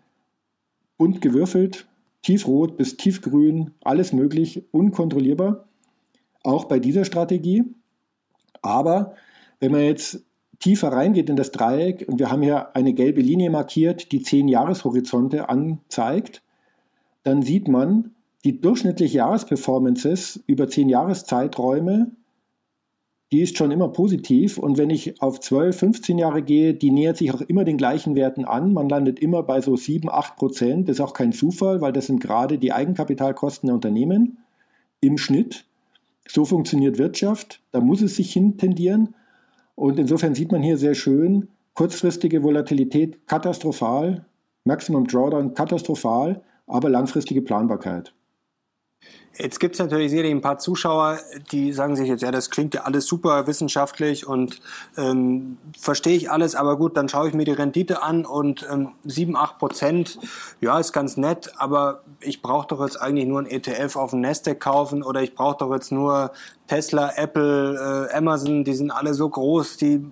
bunt 0.99 1.21
gewürfelt, 1.21 1.87
tiefrot 2.23 2.77
bis 2.77 2.97
tiefgrün, 2.97 3.73
alles 3.83 4.13
möglich, 4.13 4.65
unkontrollierbar. 4.73 5.69
auch 6.43 6.65
bei 6.65 6.81
dieser 6.81 7.05
Strategie. 7.05 7.65
Aber 8.63 9.15
wenn 9.61 9.73
man 9.73 9.83
jetzt 9.83 10.25
tiefer 10.61 10.93
reingeht 10.93 11.29
in 11.29 11.37
das 11.37 11.51
Dreieck, 11.51 12.07
und 12.09 12.19
wir 12.19 12.31
haben 12.31 12.43
hier 12.43 12.75
eine 12.75 12.95
gelbe 12.95 13.21
Linie 13.21 13.51
markiert, 13.51 14.13
die 14.13 14.23
zehn 14.23 14.49
Jahreshorizonte 14.49 15.49
anzeigt, 15.49 16.43
dann 17.25 17.43
sieht 17.43 17.69
man, 17.69 18.13
die 18.45 18.61
durchschnittliche 18.61 19.19
Jahresperformances 19.19 20.43
über 20.47 20.69
zehn 20.69 20.89
Jahreszeiträume, 20.89 22.13
die 23.33 23.41
ist 23.41 23.57
schon 23.57 23.71
immer 23.71 23.89
positiv. 23.89 24.59
Und 24.59 24.79
wenn 24.79 24.91
ich 24.91 25.23
auf 25.23 25.41
12, 25.41 25.77
15 25.77 26.19
Jahre 26.19 26.43
gehe, 26.43 26.75
die 26.75 26.91
nähert 26.91 27.17
sich 27.17 27.33
auch 27.33 27.41
immer 27.41 27.65
den 27.65 27.79
gleichen 27.79 28.15
Werten 28.15 28.45
an. 28.45 28.73
Man 28.73 28.89
landet 28.89 29.21
immer 29.21 29.43
bei 29.43 29.61
so 29.61 29.75
7, 29.75 30.11
8 30.11 30.37
Prozent. 30.37 30.89
Das 30.89 30.97
ist 30.97 31.01
auch 31.01 31.15
kein 31.15 31.33
Zufall, 31.33 31.81
weil 31.81 31.93
das 31.93 32.07
sind 32.07 32.21
gerade 32.21 32.59
die 32.59 32.73
Eigenkapitalkosten 32.73 33.69
der 33.69 33.75
Unternehmen 33.75 34.39
im 35.01 35.17
Schnitt. 35.17 35.65
So 36.27 36.45
funktioniert 36.45 36.99
Wirtschaft. 36.99 37.61
Da 37.73 37.81
muss 37.81 38.03
es 38.03 38.17
sich 38.17 38.33
hin 38.33 38.57
tendieren. 38.57 39.15
Und 39.75 39.99
insofern 39.99 40.35
sieht 40.35 40.53
man 40.53 40.63
hier 40.63 40.79
sehr 40.79 40.95
schön, 40.95 41.49
kurzfristige 41.75 42.43
Volatilität 42.43 43.27
katastrophal, 43.27 44.27
Maximum 44.65 45.07
Drawdown 45.07 45.55
katastrophal, 45.55 46.43
aber 46.67 46.89
langfristige 46.89 47.43
Planbarkeit. 47.43 48.15
Jetzt 49.39 49.61
gibt 49.61 49.77
es 49.77 49.79
natürlich 49.79 50.11
sicherlich 50.11 50.31
ein 50.31 50.43
paar 50.43 50.59
Zuschauer, 50.59 51.19
die 51.53 51.73
sagen 51.73 51.97
sich 51.97 52.07
jetzt, 52.07 52.23
ja, 52.23 52.31
das 52.31 52.51
klingt 52.51 52.75
ja 52.75 52.83
alles 52.83 53.07
super 53.07 53.47
wissenschaftlich 53.47 54.27
und 54.27 54.61
ähm, 54.99 55.57
verstehe 55.79 56.15
ich 56.15 56.31
alles, 56.31 56.55
aber 56.55 56.77
gut, 56.77 56.99
dann 56.99 57.09
schaue 57.09 57.29
ich 57.29 57.35
mir 57.35 57.47
die 57.47 57.53
Rendite 57.53 58.03
an 58.03 58.27
und 58.27 58.67
ähm, 58.71 58.91
7, 59.05 59.35
8 59.35 59.59
Prozent, 59.59 60.19
ja, 60.61 60.79
ist 60.79 60.93
ganz 60.93 61.17
nett, 61.17 61.51
aber 61.57 62.03
ich 62.21 62.43
brauche 62.43 62.67
doch 62.69 62.83
jetzt 62.83 63.01
eigentlich 63.01 63.27
nur 63.27 63.41
ein 63.41 63.47
ETF 63.47 63.97
auf 63.97 64.11
dem 64.11 64.21
Nasdaq 64.21 64.61
kaufen 64.61 65.03
oder 65.03 65.23
ich 65.23 65.35
brauche 65.35 65.57
doch 65.57 65.73
jetzt 65.73 65.93
nur 65.93 66.33
Tesla, 66.67 67.13
Apple, 67.17 68.09
äh, 68.11 68.15
Amazon, 68.15 68.65
die 68.65 68.75
sind 68.75 68.91
alle 68.91 69.15
so 69.15 69.31
groß, 69.31 69.79
die 69.79 70.05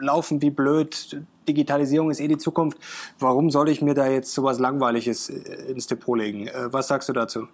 laufen 0.00 0.42
wie 0.42 0.50
blöd, 0.50 1.22
Digitalisierung 1.48 2.10
ist 2.10 2.20
eh 2.20 2.28
die 2.28 2.38
Zukunft. 2.38 2.78
Warum 3.18 3.50
soll 3.50 3.70
ich 3.70 3.80
mir 3.80 3.94
da 3.94 4.06
jetzt 4.06 4.32
sowas 4.34 4.58
Langweiliges 4.58 5.30
äh, 5.30 5.72
ins 5.72 5.86
Depot 5.86 6.18
legen? 6.18 6.46
Äh, 6.46 6.72
was 6.72 6.88
sagst 6.88 7.08
du 7.08 7.14
dazu? 7.14 7.48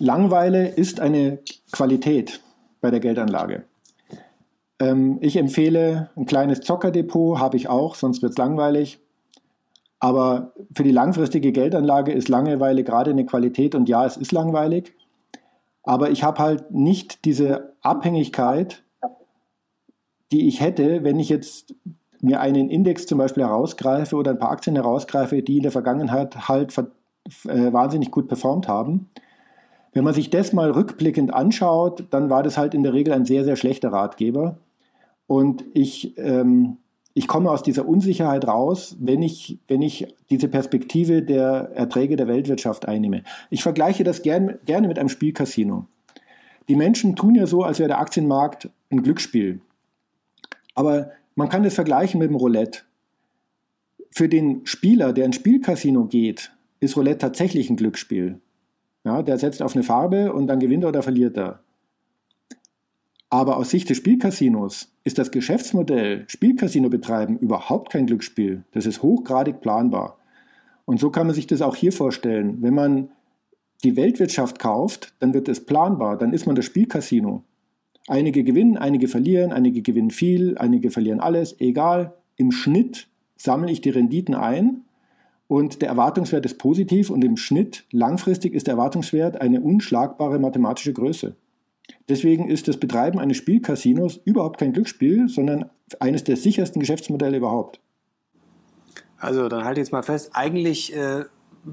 Langeweile 0.00 0.66
ist 0.66 0.98
eine 0.98 1.40
Qualität 1.72 2.40
bei 2.80 2.90
der 2.90 3.00
Geldanlage. 3.00 3.64
Ähm, 4.78 5.18
ich 5.20 5.36
empfehle 5.36 6.08
ein 6.16 6.24
kleines 6.24 6.62
Zockerdepot, 6.62 7.38
habe 7.38 7.58
ich 7.58 7.68
auch, 7.68 7.94
sonst 7.94 8.22
wird 8.22 8.30
es 8.30 8.38
langweilig. 8.38 8.98
Aber 9.98 10.54
für 10.74 10.84
die 10.84 10.90
langfristige 10.90 11.52
Geldanlage 11.52 12.12
ist 12.12 12.30
Langeweile 12.30 12.82
gerade 12.82 13.10
eine 13.10 13.26
Qualität 13.26 13.74
und 13.74 13.90
ja, 13.90 14.06
es 14.06 14.16
ist 14.16 14.32
langweilig. 14.32 14.94
Aber 15.82 16.10
ich 16.10 16.24
habe 16.24 16.38
halt 16.38 16.70
nicht 16.70 17.26
diese 17.26 17.74
Abhängigkeit, 17.82 18.82
die 20.32 20.48
ich 20.48 20.62
hätte, 20.62 21.04
wenn 21.04 21.18
ich 21.18 21.28
jetzt 21.28 21.74
mir 22.22 22.40
einen 22.40 22.70
Index 22.70 23.04
zum 23.04 23.18
Beispiel 23.18 23.42
herausgreife 23.42 24.16
oder 24.16 24.30
ein 24.30 24.38
paar 24.38 24.52
Aktien 24.52 24.76
herausgreife, 24.76 25.42
die 25.42 25.58
in 25.58 25.62
der 25.62 25.72
Vergangenheit 25.72 26.48
halt 26.48 26.74
äh, 26.78 27.70
wahnsinnig 27.70 28.10
gut 28.10 28.28
performt 28.28 28.66
haben. 28.66 29.10
Wenn 29.92 30.04
man 30.04 30.14
sich 30.14 30.30
das 30.30 30.52
mal 30.52 30.70
rückblickend 30.70 31.34
anschaut, 31.34 32.04
dann 32.10 32.30
war 32.30 32.42
das 32.42 32.56
halt 32.56 32.74
in 32.74 32.82
der 32.82 32.94
Regel 32.94 33.12
ein 33.12 33.24
sehr, 33.24 33.44
sehr 33.44 33.56
schlechter 33.56 33.92
Ratgeber. 33.92 34.58
Und 35.26 35.64
ich, 35.74 36.16
ähm, 36.18 36.76
ich 37.14 37.26
komme 37.26 37.50
aus 37.50 37.62
dieser 37.62 37.88
Unsicherheit 37.88 38.46
raus, 38.46 38.96
wenn 39.00 39.22
ich, 39.22 39.58
wenn 39.66 39.82
ich 39.82 40.14
diese 40.30 40.48
Perspektive 40.48 41.22
der 41.22 41.72
Erträge 41.74 42.16
der 42.16 42.28
Weltwirtschaft 42.28 42.86
einnehme. 42.86 43.24
Ich 43.50 43.62
vergleiche 43.62 44.04
das 44.04 44.22
gern, 44.22 44.58
gerne 44.64 44.86
mit 44.86 44.98
einem 44.98 45.08
Spielcasino. 45.08 45.86
Die 46.68 46.76
Menschen 46.76 47.16
tun 47.16 47.34
ja 47.34 47.46
so, 47.46 47.64
als 47.64 47.80
wäre 47.80 47.88
der 47.88 48.00
Aktienmarkt 48.00 48.70
ein 48.90 49.02
Glücksspiel. 49.02 49.60
Aber 50.74 51.10
man 51.34 51.48
kann 51.48 51.64
das 51.64 51.74
vergleichen 51.74 52.20
mit 52.20 52.30
dem 52.30 52.36
Roulette. 52.36 52.82
Für 54.12 54.28
den 54.28 54.66
Spieler, 54.66 55.12
der 55.12 55.24
ins 55.24 55.36
Spielcasino 55.36 56.04
geht, 56.04 56.52
ist 56.78 56.96
Roulette 56.96 57.18
tatsächlich 57.18 57.70
ein 57.70 57.76
Glücksspiel. 57.76 58.40
Ja, 59.10 59.22
der 59.24 59.38
setzt 59.38 59.60
auf 59.60 59.74
eine 59.74 59.82
Farbe 59.82 60.32
und 60.32 60.46
dann 60.46 60.60
gewinnt 60.60 60.84
er 60.84 60.90
oder 60.90 61.02
verliert 61.02 61.36
er. 61.36 61.64
Aber 63.28 63.56
aus 63.56 63.70
Sicht 63.70 63.90
des 63.90 63.96
Spielcasinos 63.96 64.92
ist 65.02 65.18
das 65.18 65.32
Geschäftsmodell 65.32 66.26
Spielcasino 66.28 66.88
betreiben 66.88 67.36
überhaupt 67.36 67.90
kein 67.90 68.06
Glücksspiel. 68.06 68.62
Das 68.70 68.86
ist 68.86 69.02
hochgradig 69.02 69.62
planbar. 69.62 70.18
Und 70.84 71.00
so 71.00 71.10
kann 71.10 71.26
man 71.26 71.34
sich 71.34 71.48
das 71.48 71.60
auch 71.60 71.74
hier 71.74 71.90
vorstellen. 71.90 72.62
Wenn 72.62 72.74
man 72.74 73.10
die 73.82 73.96
Weltwirtschaft 73.96 74.60
kauft, 74.60 75.12
dann 75.18 75.34
wird 75.34 75.48
es 75.48 75.66
planbar, 75.66 76.16
dann 76.16 76.32
ist 76.32 76.46
man 76.46 76.54
das 76.54 76.66
Spielcasino. 76.66 77.42
Einige 78.06 78.44
gewinnen, 78.44 78.76
einige 78.76 79.08
verlieren, 79.08 79.50
einige 79.52 79.82
gewinnen 79.82 80.12
viel, 80.12 80.56
einige 80.56 80.92
verlieren 80.92 81.18
alles, 81.18 81.60
egal. 81.60 82.14
Im 82.36 82.52
Schnitt 82.52 83.08
sammle 83.36 83.72
ich 83.72 83.80
die 83.80 83.90
Renditen 83.90 84.36
ein 84.36 84.84
und 85.50 85.82
der 85.82 85.88
Erwartungswert 85.88 86.46
ist 86.46 86.58
positiv 86.58 87.10
und 87.10 87.24
im 87.24 87.36
Schnitt 87.36 87.84
langfristig 87.90 88.54
ist 88.54 88.68
der 88.68 88.74
Erwartungswert 88.74 89.40
eine 89.40 89.60
unschlagbare 89.60 90.38
mathematische 90.38 90.92
Größe. 90.92 91.34
Deswegen 92.08 92.48
ist 92.48 92.68
das 92.68 92.76
Betreiben 92.76 93.18
eines 93.18 93.38
Spielcasinos 93.38 94.20
überhaupt 94.24 94.60
kein 94.60 94.72
Glücksspiel, 94.72 95.28
sondern 95.28 95.68
eines 95.98 96.22
der 96.22 96.36
sichersten 96.36 96.78
Geschäftsmodelle 96.78 97.38
überhaupt. 97.38 97.80
Also 99.18 99.48
dann 99.48 99.64
halte 99.64 99.80
ich 99.80 99.86
jetzt 99.86 99.92
mal 99.92 100.04
fest, 100.04 100.30
eigentlich 100.34 100.94
äh, 100.94 101.24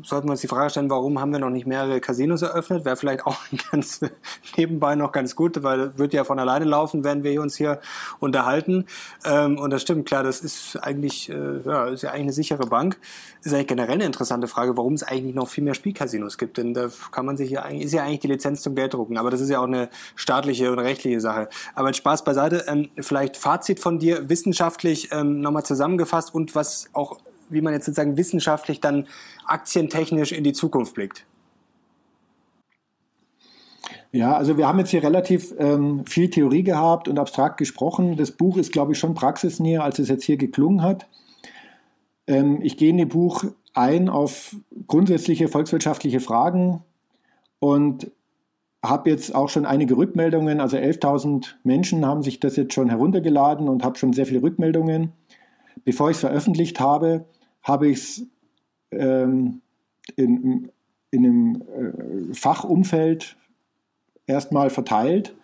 sollten 0.04 0.28
wir 0.28 0.32
uns 0.32 0.41
die 0.41 0.47
Frage 0.47 0.69
stellen, 0.69 0.89
warum 0.89 1.19
haben 1.19 1.32
wir 1.32 1.39
noch 1.39 1.50
nicht 1.50 1.65
mehrere 1.65 2.02
Casinos 2.02 2.41
eröffnet? 2.41 2.86
Wäre 2.86 2.97
vielleicht 2.97 3.26
auch 3.26 3.38
ganz 3.71 4.02
nebenbei 4.58 4.95
noch 4.95 5.12
ganz 5.12 5.36
gut, 5.36 5.63
weil 5.63 5.97
wird 5.97 6.13
ja 6.13 6.23
von 6.23 6.39
alleine 6.39 6.65
laufen, 6.65 7.04
wenn 7.04 7.23
wir 7.23 7.41
uns 7.41 7.56
hier 7.56 7.80
unterhalten. 8.19 8.86
Ähm, 9.26 9.58
und 9.58 9.71
das 9.71 9.82
stimmt, 9.82 10.06
klar, 10.06 10.23
das 10.23 10.41
ist 10.41 10.78
eigentlich, 10.78 11.30
äh, 11.30 11.60
ja, 11.65 11.88
ist 11.88 12.04
ja 12.04 12.10
eigentlich 12.10 12.23
eine 12.23 12.34
sichere 12.34 12.67
Bank. 12.67 12.97
Ist 13.43 13.54
eigentlich 13.54 13.67
generell 13.67 13.95
eine 13.95 14.06
interessante 14.06 14.47
Frage, 14.47 14.76
warum 14.76 14.93
es 14.93 15.04
eigentlich 15.04 15.36
noch 15.36 15.47
viel 15.47 15.63
mehr 15.63 15.73
Spielcasinos 15.73 16.38
gibt. 16.38 16.58
Denn 16.58 16.73
da 16.73 16.89
kann 17.12 17.26
man 17.26 17.38
sich 17.38 17.50
ja 17.50 17.63
eigentlich, 17.63 17.86
ist 17.86 17.93
ja 17.93 18.04
eigentlich 18.04 18.19
die 18.19 18.28
Lizenz 18.28 18.62
zum 18.62 18.76
Gelddrucken. 18.76 19.17
Aber 19.17 19.30
das 19.30 19.41
ist 19.41 19.50
ja 19.50 19.60
auch 19.60 19.67
eine 19.67 19.89
staatliche 20.15 20.71
und 20.71 20.80
rechtliche 20.80 21.21
Sache. 21.21 21.47
Aber 21.76 21.93
Spaß 21.93 22.23
beiseite, 22.23 22.65
ähm, 22.67 22.89
vielleicht 23.00 23.38
Fazit 23.38 23.80
von 23.80 24.00
dir, 24.00 24.30
wissenschaftlich 24.30 25.12
ähm, 25.12 25.39
nochmal 25.39 25.63
zusammengefasst 25.63 26.34
und 26.34 26.56
was 26.56 26.89
auch 26.93 27.19
wie 27.49 27.62
man 27.62 27.73
jetzt 27.73 27.86
sozusagen 27.86 28.17
wissenschaftlich 28.17 28.79
dann 28.79 29.07
aktientechnisch 29.45 30.31
in 30.31 30.43
die 30.43 30.53
Zukunft 30.53 30.93
blickt? 30.93 31.25
Ja, 34.12 34.36
also 34.36 34.57
wir 34.57 34.67
haben 34.67 34.79
jetzt 34.79 34.91
hier 34.91 35.03
relativ 35.03 35.53
ähm, 35.60 36.05
viel 36.05 36.29
Theorie 36.29 36.63
gehabt 36.63 37.07
und 37.07 37.19
abstrakt 37.19 37.57
gesprochen. 37.57 38.15
Das 38.15 38.31
Buch 38.31 38.57
ist, 38.57 38.71
glaube 38.71 38.93
ich, 38.93 38.99
schon 38.99 39.13
praxisnäher, 39.13 39.83
als 39.83 39.99
es 39.99 40.07
jetzt 40.07 40.23
hier 40.23 40.38
geklungen 40.38 40.81
hat. 40.81 41.07
Ähm, 42.25 42.60
ich 42.62 42.77
gehe 42.77 42.89
in 42.89 42.97
dem 42.97 43.10
Buch 43.10 43.43
ein 43.73 44.10
auf 44.10 44.55
grundsätzliche 44.88 45.49
volkswirtschaftliche 45.49 46.19
Fragen 46.19 46.83
und 47.60 48.12
habe 48.83 49.10
jetzt 49.10 49.36
auch 49.36 49.49
schon 49.49 49.65
einige 49.65 49.97
Rückmeldungen. 49.97 50.62
Also 50.62 50.77
11.000 50.77 51.55
Menschen 51.63 52.05
haben 52.05 52.23
sich 52.23 52.39
das 52.39 52.55
jetzt 52.55 52.73
schon 52.73 52.89
heruntergeladen 52.89 53.67
und 53.67 53.83
habe 53.83 53.97
schon 53.97 54.13
sehr 54.13 54.25
viele 54.25 54.41
Rückmeldungen. 54.41 55.12
Bevor 55.83 56.10
ich 56.10 56.17
es 56.17 56.21
veröffentlicht 56.21 56.79
habe, 56.79 57.25
habe 57.67 57.89
ich 57.89 57.97
es 57.97 58.25
ähm, 58.91 59.62
in, 60.15 60.71
in 61.12 61.25
einem 61.25 61.62
äh, 61.62 62.34
Fachumfeld 62.34 63.36
erstmal 64.25 64.69
verteilt 64.69 65.36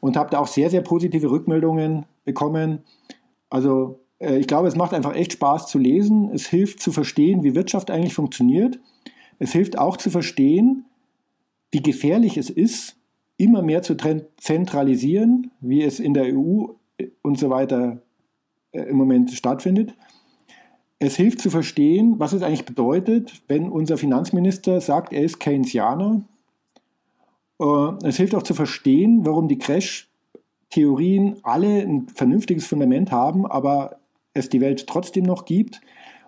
und 0.00 0.16
habe 0.16 0.30
da 0.30 0.38
auch 0.38 0.46
sehr, 0.46 0.68
sehr 0.68 0.82
positive 0.82 1.30
Rückmeldungen 1.30 2.04
bekommen. 2.24 2.82
Also 3.48 4.00
äh, 4.18 4.36
ich 4.36 4.46
glaube, 4.46 4.68
es 4.68 4.76
macht 4.76 4.92
einfach 4.92 5.14
echt 5.14 5.32
Spaß 5.32 5.66
zu 5.68 5.78
lesen. 5.78 6.30
Es 6.34 6.46
hilft 6.46 6.80
zu 6.80 6.92
verstehen, 6.92 7.42
wie 7.42 7.54
Wirtschaft 7.54 7.90
eigentlich 7.90 8.14
funktioniert. 8.14 8.78
Es 9.38 9.52
hilft 9.52 9.78
auch 9.78 9.96
zu 9.96 10.10
verstehen, 10.10 10.84
wie 11.70 11.82
gefährlich 11.82 12.36
es 12.36 12.50
ist, 12.50 12.96
immer 13.36 13.62
mehr 13.62 13.82
zu 13.82 13.96
zentralisieren, 14.36 15.50
wie 15.60 15.82
es 15.82 15.98
in 15.98 16.14
der 16.14 16.36
EU 16.36 16.66
und 17.22 17.38
so 17.38 17.50
weiter 17.50 18.02
äh, 18.72 18.82
im 18.82 18.96
Moment 18.96 19.30
stattfindet. 19.32 19.94
Es 20.98 21.16
hilft 21.16 21.40
zu 21.40 21.50
verstehen, 21.50 22.18
was 22.18 22.32
es 22.32 22.42
eigentlich 22.42 22.64
bedeutet, 22.64 23.42
wenn 23.48 23.68
unser 23.68 23.98
Finanzminister 23.98 24.80
sagt, 24.80 25.12
er 25.12 25.22
ist 25.22 25.40
Keynesianer. 25.40 26.22
Äh, 27.60 27.92
es 28.04 28.16
hilft 28.16 28.34
auch 28.34 28.42
zu 28.42 28.54
verstehen, 28.54 29.26
warum 29.26 29.48
die 29.48 29.58
Crash-Theorien 29.58 31.36
alle 31.42 31.82
ein 31.82 32.08
vernünftiges 32.08 32.66
Fundament 32.66 33.10
haben, 33.10 33.46
aber 33.46 33.96
es 34.34 34.48
die 34.48 34.60
Welt 34.60 34.86
trotzdem 34.86 35.24
noch 35.24 35.44
gibt. 35.44 35.80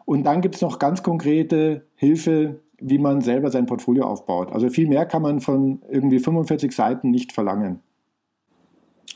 Und 0.04 0.24
dann 0.24 0.40
gibt 0.40 0.54
es 0.54 0.60
noch 0.62 0.78
ganz 0.78 1.02
konkrete 1.02 1.86
Hilfe, 1.94 2.60
wie 2.80 2.98
man 2.98 3.20
selber 3.22 3.50
sein 3.50 3.66
Portfolio 3.66 4.04
aufbaut. 4.04 4.52
Also 4.52 4.68
viel 4.68 4.88
mehr 4.88 5.06
kann 5.06 5.22
man 5.22 5.40
von 5.40 5.82
irgendwie 5.88 6.18
45 6.18 6.72
Seiten 6.72 7.10
nicht 7.10 7.32
verlangen. 7.32 7.80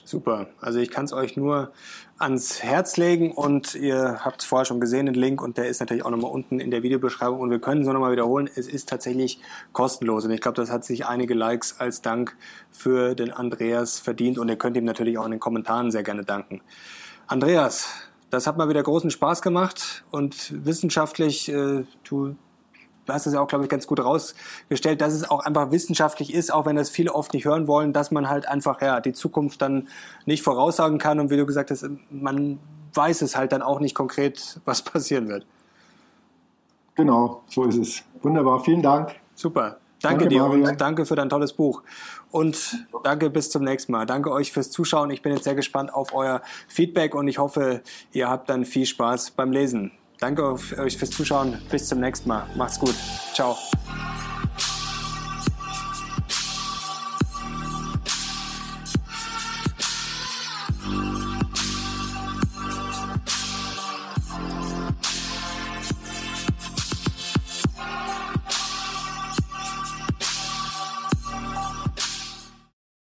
Super. 0.04 0.48
Also 0.60 0.78
ich 0.78 0.90
kann 0.90 1.04
es 1.04 1.12
euch 1.12 1.36
nur 1.36 1.72
ans 2.18 2.62
Herz 2.62 2.96
legen 2.96 3.32
und 3.32 3.74
ihr 3.74 4.20
habt 4.24 4.42
es 4.42 4.46
vorher 4.46 4.64
schon 4.64 4.80
gesehen, 4.80 5.06
den 5.06 5.14
Link 5.14 5.40
und 5.40 5.56
der 5.56 5.68
ist 5.68 5.80
natürlich 5.80 6.04
auch 6.04 6.10
nochmal 6.10 6.30
unten 6.30 6.60
in 6.60 6.70
der 6.70 6.82
Videobeschreibung 6.82 7.40
und 7.40 7.50
wir 7.50 7.60
können 7.60 7.82
es 7.82 7.86
nochmal 7.86 8.12
wiederholen. 8.12 8.50
Es 8.54 8.66
ist 8.66 8.88
tatsächlich 8.88 9.40
kostenlos 9.72 10.24
und 10.24 10.32
ich 10.32 10.40
glaube, 10.40 10.56
das 10.56 10.70
hat 10.70 10.84
sich 10.84 11.06
einige 11.06 11.34
Likes 11.34 11.78
als 11.78 12.02
Dank 12.02 12.36
für 12.70 13.14
den 13.14 13.30
Andreas 13.30 14.00
verdient 14.00 14.38
und 14.38 14.48
ihr 14.48 14.56
könnt 14.56 14.76
ihm 14.76 14.84
natürlich 14.84 15.16
auch 15.16 15.24
in 15.24 15.30
den 15.30 15.40
Kommentaren 15.40 15.90
sehr 15.90 16.02
gerne 16.02 16.24
danken. 16.24 16.60
Andreas, 17.26 17.88
das 18.30 18.46
hat 18.46 18.56
mal 18.56 18.68
wieder 18.68 18.82
großen 18.82 19.10
Spaß 19.10 19.42
gemacht 19.42 20.04
und 20.10 20.64
wissenschaftlich, 20.64 21.48
äh, 21.48 21.84
du 22.04 22.36
hast 23.12 23.26
es 23.26 23.34
ja 23.34 23.40
auch, 23.40 23.48
glaube 23.48 23.64
ich, 23.64 23.70
ganz 23.70 23.86
gut 23.86 24.00
rausgestellt, 24.00 25.00
dass 25.00 25.12
es 25.12 25.28
auch 25.28 25.40
einfach 25.40 25.70
wissenschaftlich 25.70 26.32
ist, 26.34 26.52
auch 26.52 26.66
wenn 26.66 26.76
das 26.76 26.90
viele 26.90 27.14
oft 27.14 27.32
nicht 27.32 27.44
hören 27.44 27.66
wollen, 27.66 27.92
dass 27.92 28.10
man 28.10 28.28
halt 28.28 28.48
einfach 28.48 28.80
ja 28.80 29.00
die 29.00 29.12
Zukunft 29.12 29.62
dann 29.62 29.88
nicht 30.26 30.42
voraussagen 30.42 30.98
kann 30.98 31.20
und 31.20 31.30
wie 31.30 31.36
du 31.36 31.46
gesagt 31.46 31.70
hast, 31.70 31.88
man 32.10 32.58
weiß 32.94 33.22
es 33.22 33.36
halt 33.36 33.52
dann 33.52 33.62
auch 33.62 33.80
nicht 33.80 33.94
konkret, 33.94 34.60
was 34.64 34.82
passieren 34.82 35.28
wird. 35.28 35.46
Genau, 36.94 37.42
so 37.48 37.64
ist 37.64 37.76
es. 37.76 38.02
Wunderbar, 38.22 38.60
vielen 38.60 38.82
Dank. 38.82 39.14
Super. 39.34 39.78
Danke, 40.02 40.24
danke 40.24 40.28
dir 40.28 40.42
Mario. 40.42 40.68
und 40.68 40.80
danke 40.80 41.06
für 41.06 41.14
dein 41.14 41.28
tolles 41.28 41.52
Buch. 41.52 41.82
Und 42.30 42.86
danke 43.04 43.28
bis 43.28 43.50
zum 43.50 43.64
nächsten 43.64 43.92
Mal. 43.92 44.06
Danke 44.06 44.32
euch 44.32 44.50
fürs 44.50 44.70
Zuschauen. 44.70 45.10
Ich 45.10 45.20
bin 45.20 45.32
jetzt 45.32 45.44
sehr 45.44 45.54
gespannt 45.54 45.92
auf 45.92 46.14
euer 46.14 46.40
Feedback 46.68 47.14
und 47.14 47.28
ich 47.28 47.38
hoffe, 47.38 47.82
ihr 48.12 48.28
habt 48.28 48.48
dann 48.48 48.64
viel 48.64 48.86
Spaß 48.86 49.32
beim 49.32 49.52
Lesen. 49.52 49.92
Danke 50.20 50.44
euch 50.52 50.98
fürs 50.98 51.10
Zuschauen. 51.10 51.58
Bis 51.70 51.88
zum 51.88 52.00
nächsten 52.00 52.28
Mal. 52.28 52.46
Macht's 52.54 52.78
gut. 52.78 52.94
Ciao. 53.32 53.56